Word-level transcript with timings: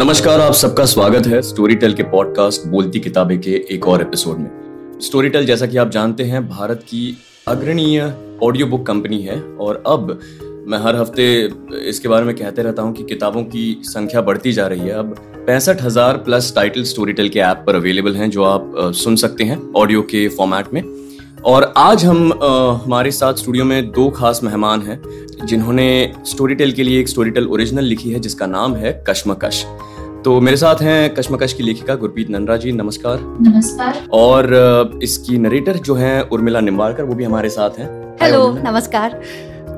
नमस्कार, 0.00 0.40
आप 0.40 0.52
सबका 0.52 0.84
स्वागत 0.84 1.26
है 1.26 1.40
स्टोरी 1.42 1.74
टेल 1.76 1.94
के 1.94 2.02
पॉडकास्ट 2.02 2.66
बोलती 2.66 3.00
किताबें 3.00 3.38
के 3.40 3.50
एक 3.70 3.86
और 3.88 4.02
एपिसोड 4.02 4.38
में। 4.38 5.00
स्टोरी 5.00 5.28
टेल 5.28 5.46
जैसा 5.46 5.66
कि 5.66 5.76
आप 5.76 5.90
जानते 5.90 6.24
हैं, 6.24 6.46
भारत 6.48 6.84
की 6.88 7.16
अग्रणीय 7.48 8.00
ऑडियो 8.42 8.66
बुक 8.66 8.86
कंपनी 8.86 9.20
है 9.22 9.40
और 9.40 9.82
अब 9.86 10.18
मैं 10.66 10.78
हर 10.78 10.96
हफ़्ते 10.96 11.26
इसके 11.88 12.08
बारे 12.08 12.24
में 12.24 12.34
कहते 12.36 12.62
रहता 12.62 12.82
हूँ 12.82 12.94
कि 12.94 13.02
किताबों 13.04 13.42
की 13.44 13.76
संख्या 13.84 14.20
बढ़ती 14.20 14.52
जा 14.52 14.66
रही 14.66 14.80
है। 14.80 14.92
अब 14.92 15.14
पैंसठ 15.46 15.82
हज़ार 15.82 16.16
प्लस 16.18 16.52
टाइटल 16.56 16.84
स्टोरी 16.84 17.12
टेल 17.12 17.28
के 17.28 17.40
ऐप 17.40 17.64
पर 17.66 17.74
अवेलेबल 17.74 18.16
हैं, 18.16 18.30
जो 18.30 18.44
आप 18.44 18.72
सुन 18.94 19.16
सकते 19.16 19.44
हैं 19.44 19.60
ऑडियो 19.76 20.02
के 20.02 20.26
फॉर्मेट 20.30 20.72
में। 20.74 20.82
और 21.44 21.72
आज 21.76 22.04
हम 22.04 22.32
आ, 22.32 22.46
हमारे 22.74 23.10
साथ 23.10 23.34
स्टूडियो 23.34 23.64
में 23.64 23.90
दो 23.90 24.08
खास 24.10 24.40
मेहमान 24.44 24.82
हैं 24.82 25.00
जिन्होंने 25.46 26.12
स्टोरी 26.26 26.54
टेल 26.54 26.72
के 26.72 26.82
लिए 26.82 27.00
एक 27.00 27.08
स्टोरी 27.08 27.30
टेल 27.30 27.46
ओरिजिनल 27.46 27.84
लिखी 27.84 28.10
है 28.10 28.20
जिसका 28.20 28.46
नाम 28.46 28.74
है 28.74 29.04
कश्मकश। 29.08 29.64
तो 30.24 30.40
मेरे 30.40 30.56
साथ 30.56 30.82
हैं 30.82 31.14
कश्मकश 31.14 31.52
की 31.52 31.62
लेखिका 31.62 31.94
गुरप्रीत 31.94 32.30
नंदरा 32.30 32.56
जी 32.56 32.72
नमस्कार। 32.72 33.18
नमस्कार। 33.40 34.06
और 34.12 34.98
इसकी 35.02 35.38
नरेटर 35.38 35.76
जो 35.76 35.94
है 35.94 36.22
उर्मिला 36.22 36.60
निम्बारकर 36.60 37.04
वो 37.04 37.14
भी 37.14 37.24
हमारे 37.24 37.48
साथ 37.48 37.70
हैं। 37.70 37.88
हेलो 38.22 38.52
नमस्कार। 38.64 39.20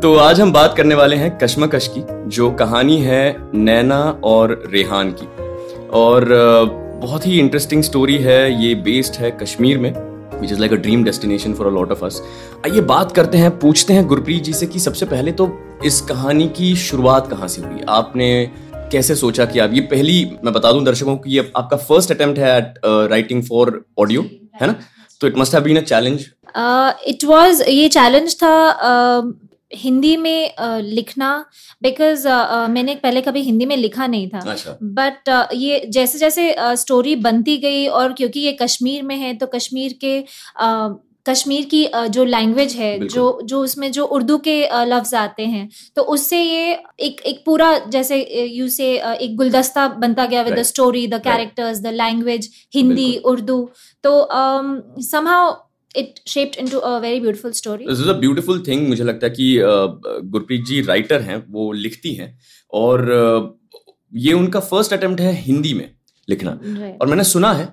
तो 0.02 0.14
आज 0.16 0.40
हम 0.40 0.52
बात 0.52 0.76
करने 0.76 0.94
वाले 0.94 1.16
हैं 1.16 1.38
कश्मकश 1.38 1.90
की 1.98 2.04
जो 2.30 2.50
कहानी 2.50 2.98
है 2.98 3.36
नैना 3.54 4.20
और 4.24 4.62
रेहान 4.72 5.10
की। 5.10 5.26
और 5.90 6.28
बहुत 7.02 7.26
ही 7.26 7.38
इंटरेस्टिंग 7.38 7.82
स्टोरी 7.82 8.18
है 8.18 8.64
ये 8.64 8.74
बेस्ड 8.74 9.14
है 9.14 9.30
कश्मीर 9.30 9.78
में। 9.78 10.11
Which 10.42 10.52
is 10.52 10.58
like 10.58 10.72
a 10.72 10.76
dream 10.76 11.04
destination 11.04 11.54
for 11.54 11.66
a 11.66 11.70
lot 11.70 11.92
of 11.92 12.04
us 12.04 12.22
आइए 12.66 12.80
बात 12.80 13.12
करते 13.12 13.38
हैं 13.38 13.58
पूछते 13.58 13.92
हैं 13.92 14.06
गुरप्रीत 14.06 14.42
जी 14.42 14.52
से 14.52 14.66
कि 14.66 14.78
सबसे 14.78 15.06
पहले 15.06 15.32
तो 15.32 15.50
इस 15.84 16.00
कहानी 16.00 16.48
की 16.48 16.74
शुरुआत 16.76 17.30
कहाँ 17.30 17.48
से 17.48 17.62
हुई? 17.62 17.80
आपने 17.88 18.50
कैसे 18.92 19.14
सोचा 19.14 19.44
कि 19.44 19.58
आप 19.58 19.74
ये 19.74 19.80
पहली 19.80 20.24
मैं 20.44 20.52
बता 20.54 20.72
दूँ 20.72 20.84
दर्शकों 20.84 21.16
की 21.16 21.30
ये 21.30 21.52
आपका 21.56 21.76
फ़र्स्ट 21.76 22.10
अटेम्प्ट 22.10 22.38
है 22.38 22.56
एट 22.58 22.74
राइटिंग 22.86 23.42
फॉर 23.42 23.84
ऑडियो 23.98 24.22
है 24.60 24.66
ना? 24.66 24.74
तो 25.20 25.26
it 25.26 25.38
must 25.38 25.54
have 25.54 25.62
been 25.62 25.76
a 25.76 25.84
challenge 25.84 26.26
it 27.06 27.24
was 27.24 27.62
ये 27.68 27.88
चैलेंज 27.88 28.36
था 28.36 28.52
uh, 28.78 29.32
हिंदी 29.74 30.16
में 30.16 30.54
uh, 30.54 30.80
लिखना 30.80 31.46
बिकॉज़ 31.82 32.28
uh, 32.28 32.68
मैंने 32.68 32.94
पहले 32.94 33.20
कभी 33.20 33.40
हिंदी 33.40 33.66
में 33.66 33.76
लिखा 33.76 34.06
नहीं 34.06 34.28
था। 34.28 34.40
बट 34.82 35.28
अच्छा। 35.28 35.48
uh, 35.48 35.54
ये 35.54 35.86
जैसे 35.88 36.18
जैसे 36.18 36.54
स्टोरी 36.58 37.16
बनती 37.16 37.58
गई 37.58 37.86
और 37.86 38.12
क्योंकि 38.12 38.40
ये 38.40 38.52
कश्मीर 38.52 39.02
में 39.02 39.16
है 39.16 39.34
तो 39.34 39.46
कश्मीर 39.46 39.98
के 40.04 40.24
कश्मीर 41.28 41.64
की 41.64 41.88
जो 42.08 42.24
लैंग्वेज 42.24 42.72
है 42.72 43.06
जो 43.08 43.40
जो 43.44 43.60
उसमें 43.60 43.92
जो 43.92 44.04
उर्दू 44.04 44.38
के 44.38 44.68
लफ्ज 44.84 45.14
आते 45.14 45.46
हैं 45.46 45.68
तो 45.96 46.02
उससे 46.02 46.42
ये 46.42 46.72
एक 47.00 47.20
एक 47.20 47.42
पूरा 47.46 47.78
जैसे 47.78 48.46
यू 48.54 48.68
से 48.68 48.86
एक 48.96 49.36
गुलदस्ता 49.36 49.88
बनता 49.88 50.26
गया 50.26 50.42
with 50.42 50.54
the 50.54 50.62
story 50.62 51.06
the 51.06 51.14
characters 51.14 51.78
the 51.78 51.86
language 51.86 52.50
Hindi 52.74 53.16
Urdu 53.16 53.70
तो 54.04 54.28
somehow 55.00 55.54
it 55.96 56.20
shaped 56.28 56.56
into 56.58 56.78
a 56.78 56.96
very 56.98 57.20
beautiful 57.20 57.52
story 57.52 57.86
this 57.86 58.00
is 58.00 58.08
a 58.08 58.18
beautiful 58.18 58.62
thing 58.66 58.88
मुझे 58.88 59.04
लगता 59.04 59.26
है 59.26 59.32
कि 59.32 59.56
गुरप्रीत 60.26 60.64
जी 60.64 60.80
राइटर 60.82 61.20
हैं 61.20 61.42
वो 61.48 61.70
लिखती 61.72 62.14
हैं 62.14 62.38
और 62.72 63.58
ये 64.12 64.32
उनका 64.32 64.60
फ़र्स्ट 64.60 64.92
अटेम्प्ट 64.92 65.20
है 65.20 65.32
हिंदी 65.34 65.74
में 65.74 65.88
लिखना। 66.28 66.50
और 67.00 67.06
मैंने 67.06 67.24
सुना 67.24 67.52
है 67.52 67.68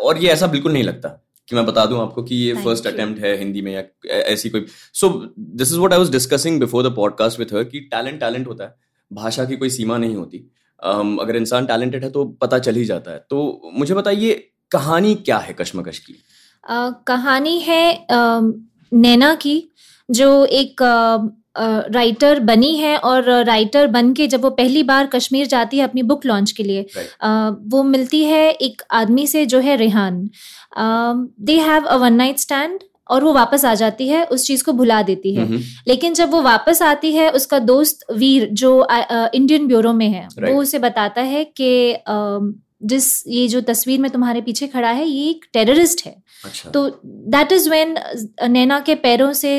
और 0.00 0.18
ये 0.18 0.28
ऐसा 0.30 0.46
बिल्कुल 0.46 0.72
नहीं 0.72 0.84
लगता 0.84 1.08
कि 1.48 1.56
मैं 1.56 1.64
बता 1.66 1.84
दूँ 1.86 2.00
आपको 2.00 2.22
कि 2.22 2.34
ये 2.36 2.54
फ़र्स्ट 2.54 2.86
अटेम्प्ट 2.86 3.20
है 3.20 3.36
हिंदी 3.38 3.60
में 3.62 3.72
या 3.72 3.82
ऐसी 4.10 4.48
कोई। 4.50 4.66
So 4.94 5.08
this 5.38 5.68
is 5.68 5.78
what 5.78 5.92
I 5.92 5.98
was 5.98 6.10
discussing 6.10 6.60
before 6.60 6.88
the 6.88 6.94
podcast 6.94 7.38
with 7.38 7.54
her 7.54 7.64
कि 7.64 7.80
टैलेंट 7.92 8.20
टैलेंट 8.20 8.46
होता 8.46 8.64
है 8.64 8.74
भाषा 9.10 9.44
की 9.44 9.56
कोई 9.56 9.70
सीमा 9.70 9.98
नहीं 9.98 10.14
होती। 10.14 10.38
um, 10.82 11.20
अगर 11.20 11.36
इंसान 11.36 11.66
टैलेंटेड 11.66 12.04
है 12.04 12.10
तो 12.10 12.24
पता 12.42 12.58
चल 12.58 12.74
ही 12.74 12.84
जाता 12.84 13.10
है। 13.10 13.24
तो 13.30 13.70
मुझे 13.74 13.94
बताइए 13.94 14.32
कहानी 14.70 15.14
क्या 15.14 15.38
है 15.38 15.54
कश्मकश 15.58 15.98
की? 15.98 16.14
Uh, 16.64 16.92
कहानी 17.06 17.58
है 17.58 18.06
uh, 18.06 18.52
नैना 18.92 19.34
की 19.34 19.62
जो 20.10 20.44
एक 20.44 20.82
राइटर 21.90 22.40
बनी 22.40 22.76
है 22.76 22.96
और 22.98 23.44
राइटर 23.44 23.86
बन 23.86 24.12
के 24.12 24.26
जब 24.26 24.42
वो 24.42 24.50
पहली 24.50 24.82
बार 24.82 25.06
कश्मीर 25.06 25.46
जाती 25.46 25.78
है 25.78 25.84
अपनी 25.84 26.02
बुक 26.02 26.26
लॉन्च 26.26 26.50
के 26.50 26.62
लिए 26.62 26.86
वो 27.70 27.82
मिलती 27.82 28.24
है 28.24 28.50
एक 28.50 28.82
आदमी 28.90 29.26
से 29.26 29.46
जो 29.46 29.60
है 29.60 29.76
Rehan. 29.76 30.30
They 31.40 31.58
have 31.60 31.84
a 31.84 31.96
one 31.96 32.14
night 32.14 32.38
stand 32.38 32.78
और 33.10 33.24
वो 33.24 33.32
वापस 33.32 33.64
आ 33.64 33.74
जाती 33.74 34.08
है 34.08 34.24
उस 34.24 34.46
चीज़ 34.46 34.64
को 34.64 34.72
भुला 34.72 35.02
देती 35.02 35.34
है। 35.34 35.46
लेकिन 35.88 36.14
जब 36.14 36.30
वो 36.30 36.42
वापस 36.42 36.82
आती 36.82 37.12
है 37.12 37.30
उसका 37.30 37.58
दोस्त 37.58 38.04
वीर 38.12 38.48
जो 38.52 38.86
इंडियन 39.34 39.66
ब्यूरो 39.66 39.92
में 39.92 40.08
है 40.08 40.26
वो 40.40 40.60
उसे 40.62 40.78
बताता 40.78 41.22
है 41.22 41.44
कि 41.44 41.92
जिस 42.80 43.22
ये 43.26 43.46
जो 43.48 43.60
तस्वीर 43.62 44.00
में 44.00 44.10
तुम्हारे 44.10 44.40
पीछे 44.40 44.66
खड़ा 44.66 44.90
है 44.90 45.06
ये 45.06 45.28
एक 45.30 45.44
टेररिस्ट 45.52 46.04
है। 46.06 46.14
अच्छा। 46.44 46.70
तो 46.70 46.88
दैट 47.04 47.52
इज़ 47.52 47.68
वेन 47.70 47.96
नैना 48.48 48.80
के 48.80 48.94
पैरों 48.96 49.32
से 49.34 49.52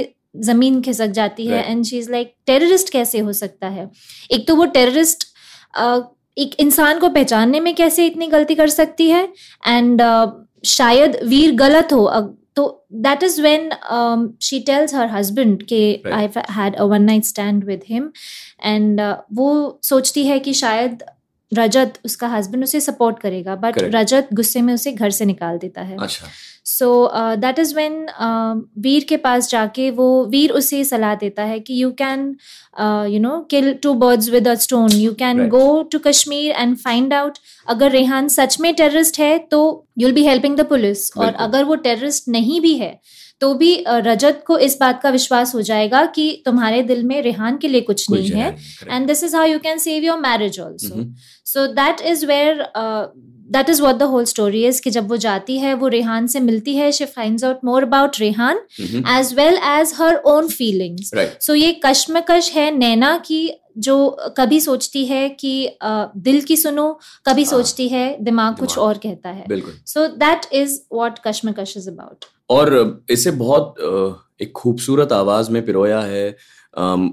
ज़मीन 0.45 0.81
खिसक 0.81 1.07
जाती 1.11 1.47
है 1.47 1.63
and 1.71 1.83
she 1.85 1.97
is 1.97 2.11
like 2.11 2.33
terrorist 2.47 2.89
कैसे 2.89 3.19
हो 3.19 3.33
सकता 3.33 3.67
है? 3.67 3.89
एक 4.31 4.47
तो 4.47 4.55
वो 4.55 4.65
टेररिस्ट 4.77 5.27
एक 6.37 6.55
इंसान 6.59 6.99
को 6.99 7.09
पहचानने 7.09 7.59
में 7.59 7.73
कैसे 7.75 8.05
इतनी 8.05 8.27
गलती 8.27 8.55
कर 8.55 8.69
सकती 8.69 9.09
है? 9.09 9.23
एंड 9.67 10.01
uh, 10.01 10.27
शायद 10.65 11.19
वीर 11.25 11.55
गलत 11.55 11.93
हो। 11.93 12.09
तो 12.55 12.63
that 12.93 13.23
is 13.23 13.41
when 13.41 13.69
she 14.41 14.59
tells 14.59 14.93
her 14.95 15.09
husband 15.09 15.63
के 15.63 15.81
I 16.13 16.29
had 16.51 16.75
a 16.75 16.83
one 16.83 17.03
night 17.03 17.25
stand 17.25 17.63
with 17.63 17.81
him 17.87 18.09
and 18.63 19.01
वो 19.33 19.79
सोचती 19.83 20.23
है 20.23 20.39
कि 20.39 20.53
शायद 20.53 21.03
रजत 21.51 21.93
उसका 22.05 22.27
हस्बैंड 22.27 22.63
उसे 22.63 22.79
सपोर्ट 22.81 23.19
करेगा 23.19 23.55
बट 23.55 23.77
रजत 23.95 24.29
गुस्से 24.33 24.61
में 24.61 24.73
उसे 24.73 24.91
घर 24.91 25.09
से 25.09 25.25
निकाल 25.25 25.57
देता 25.57 25.81
है। 25.81 25.97
So 26.65 26.87
that 27.39 27.59
is 27.59 27.73
when 27.75 27.93
Veer 28.79 29.03
के 29.09 29.17
पास 29.17 29.49
जाके 29.49 29.89
वो 29.91 30.07
वीर 30.25 30.51
उसे 30.51 30.83
सलाह 30.83 31.15
देता 31.15 31.43
है 31.43 31.59
कि 31.59 31.81
you 31.81 31.91
can 32.01 32.25
you 33.11 33.19
know 33.19 33.39
kill 33.51 33.73
two 33.83 33.93
birds 33.93 34.29
with 34.29 34.47
a 34.47 34.55
stone 34.65 34.91
you 34.91 35.13
can 35.13 35.47
go 35.49 35.81
to 35.91 35.99
Kashmir 35.99 36.51
and 36.51 36.75
find 36.77 37.13
out 37.13 37.37
अगर 37.67 37.91
रेहान 37.91 38.27
सच 38.29 38.59
में 38.59 38.73
टेररिस्ट 38.73 39.19
है 39.19 39.37
तो 39.51 39.61
you'll 39.99 40.11
be 40.11 40.25
helping 40.25 40.57
the 40.57 40.65
police 40.65 41.11
और 41.17 41.33
अगर 41.33 41.63
वो 41.63 41.75
टेररिस्ट 41.87 42.27
नहीं 42.29 42.61
भी 42.61 42.73
है 42.77 42.99
तो 43.41 43.53
भी 43.53 43.71
रजत 43.87 44.43
को 44.47 44.57
इस 44.59 44.77
बात 44.79 45.01
का 45.01 45.09
विश्वास 45.09 45.53
हो 45.55 45.61
जाएगा 45.61 46.05
कि 46.15 46.41
तुम्हारे 46.45 46.81
दिल 46.83 47.03
में 47.03 47.21
रेहान 47.21 47.57
के 47.57 47.67
लिए 47.67 47.81
कुछ 47.81 48.09
नहीं 48.11 48.29
है 48.31 48.55
and 48.89 49.07
this 49.07 49.23
is 49.23 49.35
how 49.35 49.45
you 49.45 49.59
can 49.59 49.77
save 49.79 50.03
your 50.03 50.19
marriage 50.19 50.59
also 50.59 51.05
so 51.45 51.67
that 51.73 52.01
is 52.03 52.25
where 52.25 52.65
that 53.49 53.69
is 53.69 53.81
what 53.81 53.95
the 53.95 54.03
whole 54.05 54.25
story 54.25 54.65
is 54.67 54.81
कि 54.81 54.89
जब 54.89 55.09
वो 55.09 55.17
जाती 55.17 55.57
है 55.57 55.73
वो 55.73 55.87
रेहान 55.87 56.27
से 56.27 56.39
मिलती 56.39 56.75
है 56.75 56.91
she 56.91 57.05
find 57.07 57.45
out 57.45 57.59
more 57.65 57.83
about 57.83 58.19
Rehan 58.19 58.59
as 59.17 59.33
well 59.33 59.59
as 59.67 59.93
her 59.97 60.15
own 60.27 60.47
feelings 60.49 61.11
so 61.41 61.55
ये 61.55 61.79
कश्मकश 61.85 62.51
है 62.51 62.69
नैना 62.77 63.17
की 63.25 63.49
जो 63.77 63.95
कभी 64.37 64.59
सोचती 64.61 65.05
है 65.05 65.27
कि 65.31 65.77
दिल 66.19 66.41
की 66.41 66.57
सुनो 66.57 66.87
कभी 67.25 67.43
हाँ। 67.43 67.51
सोचती 67.51 67.87
है 67.87 68.05
दिमाग 68.21 68.57
कुछ 68.57 68.77
और 68.77 68.97
कहता 68.97 69.29
है। 69.29 69.45
So 69.85 70.07
that 70.17 70.53
is 70.53 70.79
what 70.93 71.19
Kashmakash 71.25 71.75
is 71.77 71.89
about 71.89 72.25
और 72.49 73.03
इसे 73.09 73.31
बहुत 73.33 73.75
एक 74.41 74.51
खूबसूरत 74.53 75.11
आवाज़ 75.13 75.51
में 75.51 75.65
पिरोया 75.65 75.99
है 76.01 76.29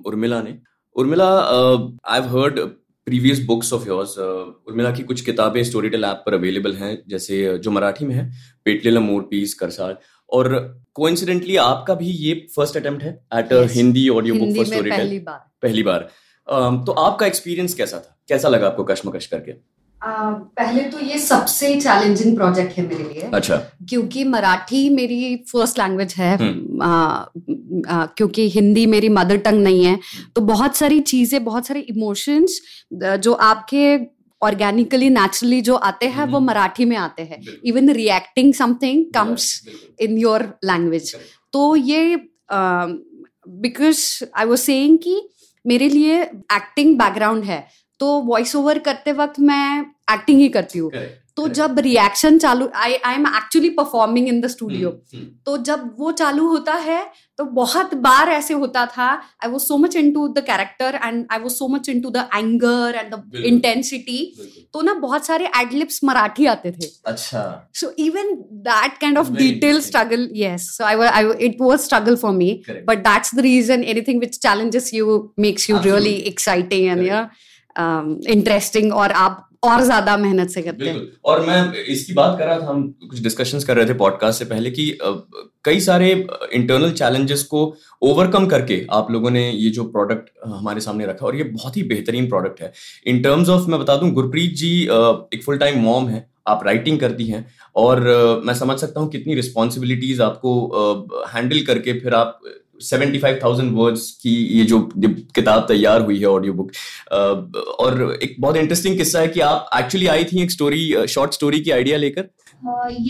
उर्मिला 0.06 0.40
ने। 0.42 0.58
Urmila 0.96 1.28
I 1.28 2.20
have 2.20 2.28
heard 2.30 2.60
previous 3.06 3.44
books 3.46 3.72
of 3.72 3.86
yours 3.88 4.16
Urmila 4.18 4.90
की 4.90 5.02
कुछ 5.02 5.20
किताबें 5.20 5.62
स्टोरी 5.64 5.88
टेल 5.90 6.04
ऐप 6.04 6.22
पर 6.26 6.34
अवेलेबल 6.34 6.74
हैं 6.74 6.96
जैसे 7.08 7.58
जो 7.58 7.70
मराठी 7.70 8.04
में 8.04 8.14
है 8.14 8.30
पेटलेला 8.66 9.00
मोर 9.00 9.22
पीस 9.30 9.54
करसाल 9.54 9.96
और 10.30 10.54
कोइंसिडेंटली 10.94 11.56
आपका 11.56 11.94
भी 11.94 12.10
ये 12.10 12.34
फ़र्स्ट 12.54 12.76
अटेम्प्ट 12.76 13.02
है 13.02 13.12
at 13.34 13.52
Hindi 13.72 14.08
audio 14.10 14.34
book 14.34 14.56
for 14.56 14.66
Storytel 14.90 15.20
पहली 15.28 15.82
बार। 15.82 16.08
तो 16.48 16.92
आपका 16.92 17.26
एक्सपीरियंस 17.26 17.74
कैसा 17.74 17.96
था? 17.96 18.18
कैसा 18.28 18.48
लगा 18.48 18.66
आपको 18.66 18.84
कश्मकश 18.84 19.26
करके? 19.26 19.52
पहले 20.00 20.82
तो 20.82 20.98
ये 21.00 21.18
सबसे 21.18 21.80
चैलेंजिंग 21.80 22.36
प्रोजेक्ट 22.36 22.72
है 22.78 22.86
मेरे 22.86 23.04
लिए। 23.04 23.30
अच्छा। 23.34 23.56
क्योंकि 23.88 24.24
मराठी 24.24 24.88
मेरी 24.90 25.36
फ़र्स्ट 25.52 25.78
लैंग्वेज 25.78 26.14
है। 26.14 26.36
हम्म। 26.36 26.82
आ, 26.82 26.90
आ, 27.88 28.06
क्योंकि 28.06 28.48
हिंदी 28.48 28.84
मेरी 28.86 29.08
मदर 29.08 29.36
टंग 29.36 29.62
नहीं 29.62 29.84
है। 29.84 29.98
तो 30.36 30.40
बहुत 30.40 30.76
सारी 30.76 31.00
चीज़ें 31.00 31.44
बहुत 31.44 31.66
सारे 31.66 31.80
इमोशंस 31.80 32.60
जो 32.94 33.32
आपके 33.32 33.96
ऑर्गेनिकली 34.42 35.08
नेचुरली 35.10 35.60
जो 35.60 35.74
आते 35.74 36.06
हैं 36.06 36.24
वो 36.24 36.36
हम्म। 36.36 36.46
मराठी 36.46 36.84
में 36.84 36.96
आते 36.96 37.22
हैं। 37.22 37.42
Even 37.64 37.90
reacting 37.90 38.54
something 38.54 39.04
comes 39.14 39.68
in 40.00 40.18
your 40.18 40.42
language 40.64 41.14
तो 41.52 41.76
ये 41.76 42.16
बिकॉज़ 43.48 44.24
आई 44.36 44.44
वॉज़ 44.44 44.60
सेइंग 44.60 44.98
कि 44.98 45.28
मेरे 45.64 45.88
लिए 45.88 46.22
एक्टिंग 46.22 46.96
बैकग्राउंड 46.98 47.44
है 47.44 47.66
तो 48.00 48.06
वॉइस 48.22 48.54
ओवर 48.56 48.78
करते 48.78 49.12
वक्त 49.12 49.40
मैं 49.40 49.80
एक्टिंग 50.12 50.40
ही 50.40 50.48
करती 50.48 50.78
हूँ। 50.78 50.90
तो 51.36 51.46
जब 51.48 51.78
रिएक्शन 51.78 52.38
चालू 52.38 52.68
I 52.76 52.94
I 52.94 53.14
am 53.14 53.26
actually 53.26 53.68
performing 53.70 54.28
in 54.28 54.40
the 54.40 54.46
studio 54.46 54.90
तो 55.46 55.56
जब 55.68 55.94
वो 55.98 56.12
चालू 56.12 56.46
होता 56.48 56.74
है 56.74 56.98
तो 57.38 57.44
बहुत 57.44 57.94
बार 57.98 58.28
ऐसे 58.28 58.54
होता 58.54 58.84
था 58.86 59.06
I 59.44 59.48
was 59.50 59.62
so 59.62 59.76
much 59.76 59.96
into 60.12 60.26
the 60.28 60.42
character 60.46 60.98
and 61.04 61.24
I 61.32 61.38
was 61.38 61.52
so 61.52 61.68
much 61.68 61.88
into 62.00 62.10
the 62.10 62.28
anger 62.34 62.94
and 62.96 63.14
the 63.14 63.44
intensity 63.46 64.18
तो 64.74 64.80
ना 64.80 64.94
बहुत 65.00 65.26
सारे 65.26 65.50
एडलिप्स 65.60 66.00
मराठी 66.04 66.46
आते 66.46 66.70
थे। 66.72 66.88
अच्छा। 67.06 67.42
So 67.74 67.92
even 67.98 68.34
that 68.68 68.98
kind 69.00 69.18
of 69.18 69.30
detail 69.32 69.80
struggle 69.80 70.28
yes 70.36 70.68
so 70.76 70.84
I 70.84 71.06
I 71.06 71.32
it 71.46 71.56
was 71.60 71.78
struggle 71.80 72.16
for 72.16 72.32
me 72.32 72.52
but 72.68 72.98
that's 72.98 73.34
the 73.34 73.40
reason 73.48 73.84
anything 73.84 74.20
which 74.20 74.38
challenges 74.38 74.92
you 74.94 75.18
makes 75.38 75.70
you 75.70 75.78
really 75.84 76.14
exciting 76.32 76.88
and 76.88 78.28
interesting 78.28 78.92
और 78.92 79.12
आप 79.12 79.48
और 79.64 79.82
ज़्यादा 79.82 80.16
मेहनत 80.16 80.50
से 80.50 80.62
करते 80.62 80.88
हैं। 80.88 81.00
और 81.24 81.40
मैं 81.46 81.84
इसकी 81.84 82.12
बात 82.12 82.38
कर 82.38 82.46
रहा 82.46 82.58
था, 82.58 82.66
हम 82.66 82.82
कुछ 83.08 83.20
डिस्कशंस 83.20 83.64
कर 83.64 83.76
रहे 83.76 83.86
थे 83.86 83.94
पॉडकास्ट 83.96 84.38
से 84.38 84.44
पहले 84.44 84.70
कि 84.70 84.98
कई 85.64 85.80
सारे 85.80 86.10
इंटरनल 86.54 86.92
चैलेंजेस 86.92 87.42
को 87.44 87.62
ओवरकम 88.02 88.46
करके 88.46 88.84
आप 88.92 89.10
लोगों 89.10 89.30
ने 89.30 89.50
ये 89.50 89.70
जो 89.70 89.84
प्रोडक्ट 89.86 90.30
हमारे 90.46 90.80
सामने 90.80 91.06
रखा 91.06 91.26
और 91.26 91.36
ये 91.36 91.44
बहुत 91.44 91.76
ही 91.76 91.82
बेहतरीन 91.84 92.28
प्रोडक्ट 92.28 92.60
है। 92.62 92.72
इन 93.06 93.22
टर्म्स 93.22 93.48
ऑफ़ 93.48 93.70
मैं 93.70 93.80
बता 93.80 93.96
दूँ, 93.96 94.10
गुरप्रीत 94.12 94.54
जी 94.54 94.72
एक 94.82 95.42
फुल 95.44 95.58
टाइम 95.58 95.80
मॉम 95.82 96.08
है, 96.08 96.26
आप 96.48 96.64
राइटिंग 96.66 96.98
करती 97.00 97.26
हैं 97.26 97.46
और 97.76 98.00
मैं 98.46 98.54
समझ 98.54 98.78
सकता 98.78 99.00
हूँ 99.00 99.10
कितनी 99.10 99.34
रिस्पॉन्सिबिलिटीज 99.34 100.20
आपको 100.20 101.24
हैंडल 101.28 101.60
करके 101.66 101.98
फिर 102.00 102.14
आप 102.14 102.40
सेवेंटी 102.80 103.18
फाइव 103.18 103.38
थाउज़ेंड 103.42 103.76
वर्ड्स 103.76 104.10
की 104.22 104.34
ये 104.58 104.64
जो 104.64 104.78
किताब 104.96 105.64
तैयार 105.68 106.02
हुई 106.02 106.18
है 106.20 106.26
ऑडियो 106.26 106.52
बुक 106.52 106.70
और 107.80 108.18
एक 108.22 108.36
बहुत 108.40 108.56
इंटरेस्टिंग 108.56 108.96
किस्सा 108.98 109.20
है 109.20 109.28
कि 109.28 109.40
आप 109.40 109.70
एक्चुअली 109.78 110.06
आई 110.06 110.24
थी 110.24 110.42
एक 110.42 110.50
स्टोरी 110.50 111.06
शॉर्ट 111.08 111.34
स्टोरी 111.34 111.60
की 111.60 111.70
आइडिया 111.70 111.98
लेकर। 111.98 112.28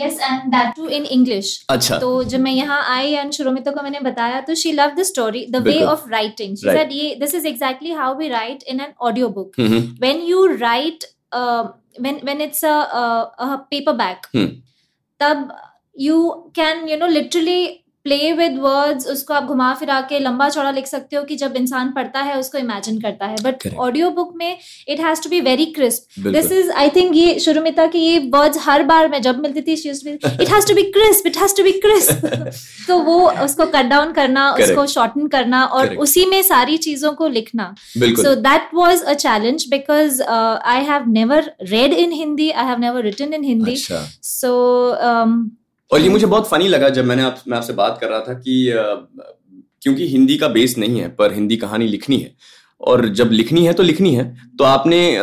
Yes 0.02 0.18
and 0.22 0.50
that 0.52 0.74
too 0.76 0.88
in 0.88 1.04
English 1.04 1.64
अच्छा। 1.70 1.98
तो 1.98 2.22
जब 2.24 2.40
मैं 2.40 2.52
यहाँ 2.52 2.82
आई 2.96 3.12
एंड 3.12 3.32
शुरुमितो 3.32 3.72
को 3.72 3.82
मैंने 3.82 4.00
बताया 4.00 4.40
तो 4.40 4.54
she 4.54 4.72
love 4.72 4.94
the 4.98 5.02
story 5.12 5.46
the 5.50 5.62
way 5.66 5.80
of 5.82 6.08
writing 6.10 6.56
she 6.56 6.70
said 6.70 6.92
ये 6.92 7.14
this 7.20 7.34
is 7.34 7.46
exactly 7.46 7.92
how 7.92 8.18
we 8.18 8.28
write 8.28 8.62
in 8.68 8.80
an 8.80 8.92
audio 9.00 9.28
book 9.38 9.60
when 9.60 10.22
you 10.26 10.46
write 10.56 11.04
when 11.34 12.20
when 12.24 12.40
it's 12.40 12.64
a 12.64 13.56
paperback 14.02 14.26
तब 15.20 15.48
you 15.96 16.50
can 16.54 16.88
you 16.88 16.96
know 16.96 17.08
literally 17.08 17.83
play 18.04 18.32
with 18.32 18.58
words 18.60 19.06
उसको 19.08 19.34
आप 19.34 19.44
घुमा 19.44 19.72
फिरा 19.74 20.00
के 20.08 20.18
लंबा 20.20 20.48
चौड़ा 20.48 20.70
लिख 20.70 20.86
सकते 20.86 21.16
हो 21.16 21.22
कि 21.24 21.36
जब 21.36 21.54
इंसान 21.56 21.92
पढ़ता 21.92 22.20
है 22.20 22.38
उसको 22.38 22.58
इमेजिन 22.58 23.00
करता 23.00 23.26
है। 23.26 23.36
बट 23.42 23.66
ऑडियो 23.76 24.10
बुक 24.10 24.32
में 24.36 24.58
it 24.88 25.00
has 25.00 25.22
to 25.22 25.30
be 25.30 25.40
very 25.40 25.66
crisp 25.76 26.20
this 26.28 26.50
is 26.52 26.70
I 26.72 26.90
think 26.96 27.16
ये 27.16 27.38
शुरुमिता 27.40 27.86
की 27.86 27.98
ये 27.98 28.18
वर्ड्स 28.34 28.58
हर 28.62 28.82
बार 28.84 29.08
मैं 29.08 29.22
जब 29.22 29.40
मिलती 29.42 29.62
थी 29.62 29.72
it 29.72 30.50
has 30.50 30.68
to 30.68 30.74
be 30.74 30.82
crisp 30.98 31.26
it 31.26 31.36
has 31.36 31.56
to 31.56 31.62
be 31.62 31.72
crisp 31.86 32.26
तो 32.88 32.98
वो 33.00 33.18
उसको 33.44 33.66
कट 33.66 33.86
डाउन 33.86 34.12
करना 34.12 34.50
Correct. 34.50 34.70
उसको 34.70 34.86
शॉर्टन 34.92 35.26
करना 35.28 35.64
और 35.64 35.84
Correct. 35.84 36.02
उसी 36.02 36.24
में 36.26 36.42
सारी 36.42 36.76
चीज़ों 36.78 37.12
को 37.12 37.28
लिखना। 37.28 37.74
So 37.98 38.34
that 38.42 38.70
was 38.74 39.04
a 39.04 39.14
challenge 39.16 39.66
because 39.70 40.22
I 40.22 40.84
have 40.84 41.10
never 41.10 41.52
read 41.62 41.92
in 41.92 42.12
Hindi 42.12 42.50
I 42.50 42.66
have 42.66 42.80
never 42.80 43.02
written 43.02 43.34
in 43.34 43.44
Hindi 43.44 43.76
so 43.76 44.56
और 45.90 46.00
ये 46.00 46.08
मुझे 46.08 46.26
बहुत 46.26 46.48
फनी 46.48 46.68
लगा 46.68 46.88
जब 46.88 47.04
मैंने 47.04 47.22
आप 47.22 47.42
मैं 47.48 47.56
आपसे 47.58 47.72
बात 47.72 47.98
कर 48.00 48.08
रहा 48.08 48.20
था 48.20 48.34
कि 48.34 48.72
क्योंकि 49.82 50.06
हिंदी 50.08 50.36
का 50.36 50.48
बेस 50.48 50.76
नहीं 50.78 51.00
है 51.00 51.08
पर 51.08 51.32
हिंदी 51.32 51.56
कहानी 51.56 51.86
लिखनी 51.86 52.18
है 52.18 52.34
और 52.80 53.06
जब 53.08 53.30
लिखनी 53.32 53.64
है 53.66 53.72
तो 53.72 53.82
लिखनी 53.82 54.14
है 54.14 54.24
तो 54.58 54.64
आपने 54.64 55.16
आ, 55.16 55.22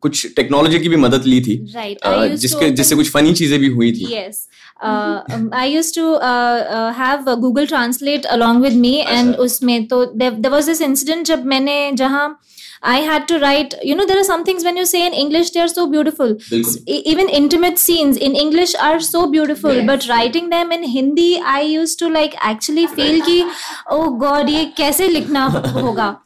कुछ 0.00 0.34
टेक्नोलॉजी 0.36 0.78
की 0.78 0.88
भी 0.88 0.96
मदद 0.96 1.24
ली 1.24 1.40
थी 1.40 1.56
right. 1.74 1.98
uh, 2.06 2.36
जिसके 2.36 2.70
जिससे 2.70 2.96
कुछ 2.96 3.10
फनी 3.10 3.32
चीज़ें 3.32 3.58
भी 3.60 3.68
हुई 3.68 3.92
थी 3.92 4.06
yes. 4.06 4.40
I 5.54 5.70
used 5.70 5.94
to 5.94 6.14
have 6.98 7.34
Google 7.40 7.66
Translate 7.66 8.24
along 8.26 8.62
with 8.62 8.76
me 8.76 8.94
and 8.98 9.34
उसमें 9.36 9.86
तो 9.88 10.04
देर 10.16 10.48
वॉज़ 10.48 10.66
दिस 10.66 10.80
इंसिडेंट 10.80 11.26
जब 11.26 11.44
मैंने 11.44 11.92
जहाँ 11.94 12.28
I 12.82 12.98
had 12.98 13.28
to 13.28 13.38
write, 13.38 13.74
you 13.82 13.94
know, 13.94 14.04
there 14.04 14.18
are 14.18 14.24
some 14.24 14.44
things 14.44 14.64
when 14.64 14.76
you 14.76 14.84
say 14.84 15.06
in 15.06 15.12
English, 15.12 15.50
they 15.50 15.60
are 15.60 15.68
so 15.68 15.88
beautiful. 15.88 16.36
Even 16.86 17.28
intimate 17.28 17.78
scenes 17.78 18.16
in 18.16 18.34
English 18.34 18.74
are 18.74 18.98
so 18.98 19.30
beautiful, 19.30 19.72
yes. 19.74 19.86
but 19.86 20.08
writing 20.08 20.50
them 20.50 20.72
in 20.72 20.82
Hindi, 20.82 21.40
I 21.40 21.60
used 21.60 21.98
to 22.00 22.08
like 22.08 22.34
actually 22.40 22.88
feel 22.88 23.24
ki, 23.24 23.48
oh 23.88 24.16
God, 24.16 24.50
ye 24.50 24.72
kaise 24.72 25.06
likhna 25.16 25.50
hoga. 25.78 26.18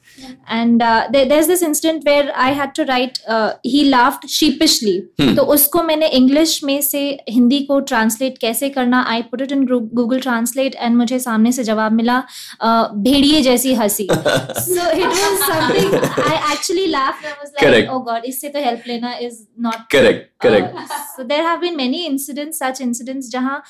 And 0.51 0.83
there 1.11 1.47
this 1.47 1.63
instant 1.63 2.03
where 2.09 2.31
I 2.31 2.53
had 2.53 2.71
to 2.77 2.83
write 2.83 3.19
he 3.67 3.83
laughed 3.85 4.29
sheepishly 4.29 4.99
तो 5.37 5.43
उसको 5.55 5.83
मैंने 5.83 6.09
English 6.09 6.61
में 6.65 6.81
से 6.83 7.01
हिंदी 7.29 7.61
को 7.61 7.81
translate 7.81 8.39
कैसे 8.39 8.69
करना 8.69 9.03
I 9.09 9.23
put 9.23 9.43
it 9.43 9.53
in 9.53 9.67
Google 9.67 10.21
Translate 10.21 10.75
and 10.75 10.97
मुझे 10.97 11.19
सामने 11.19 11.53
से 11.53 11.65
जवाब 11.65 11.93
मिला 11.93 12.23
uh, 12.23 12.97
भेड़िए 12.97 13.43
जैसी 13.43 13.75
हँसी। 13.75 14.09
So 14.13 14.91
it 14.91 15.07
was 15.07 15.43
something 15.43 15.95
I 15.95 16.53
actually 16.53 16.87
laugh 16.87 17.25
oh 17.91 17.99
God 17.99 18.25
इससे 18.25 18.49
तो 18.49 18.59
हेल्प 18.59 18.83
लेना 18.87 19.15
is 19.21 19.43
not 19.61 19.91
correct 19.93 20.31
correct 20.41 20.93
so 20.93 21.23
there 21.23 21.41
have 21.41 21.59
been 21.59 21.77
many 21.77 22.05
incidents 22.05 22.59
such 22.59 22.81
incidents 22.81 23.31
जहाँ 23.31 23.62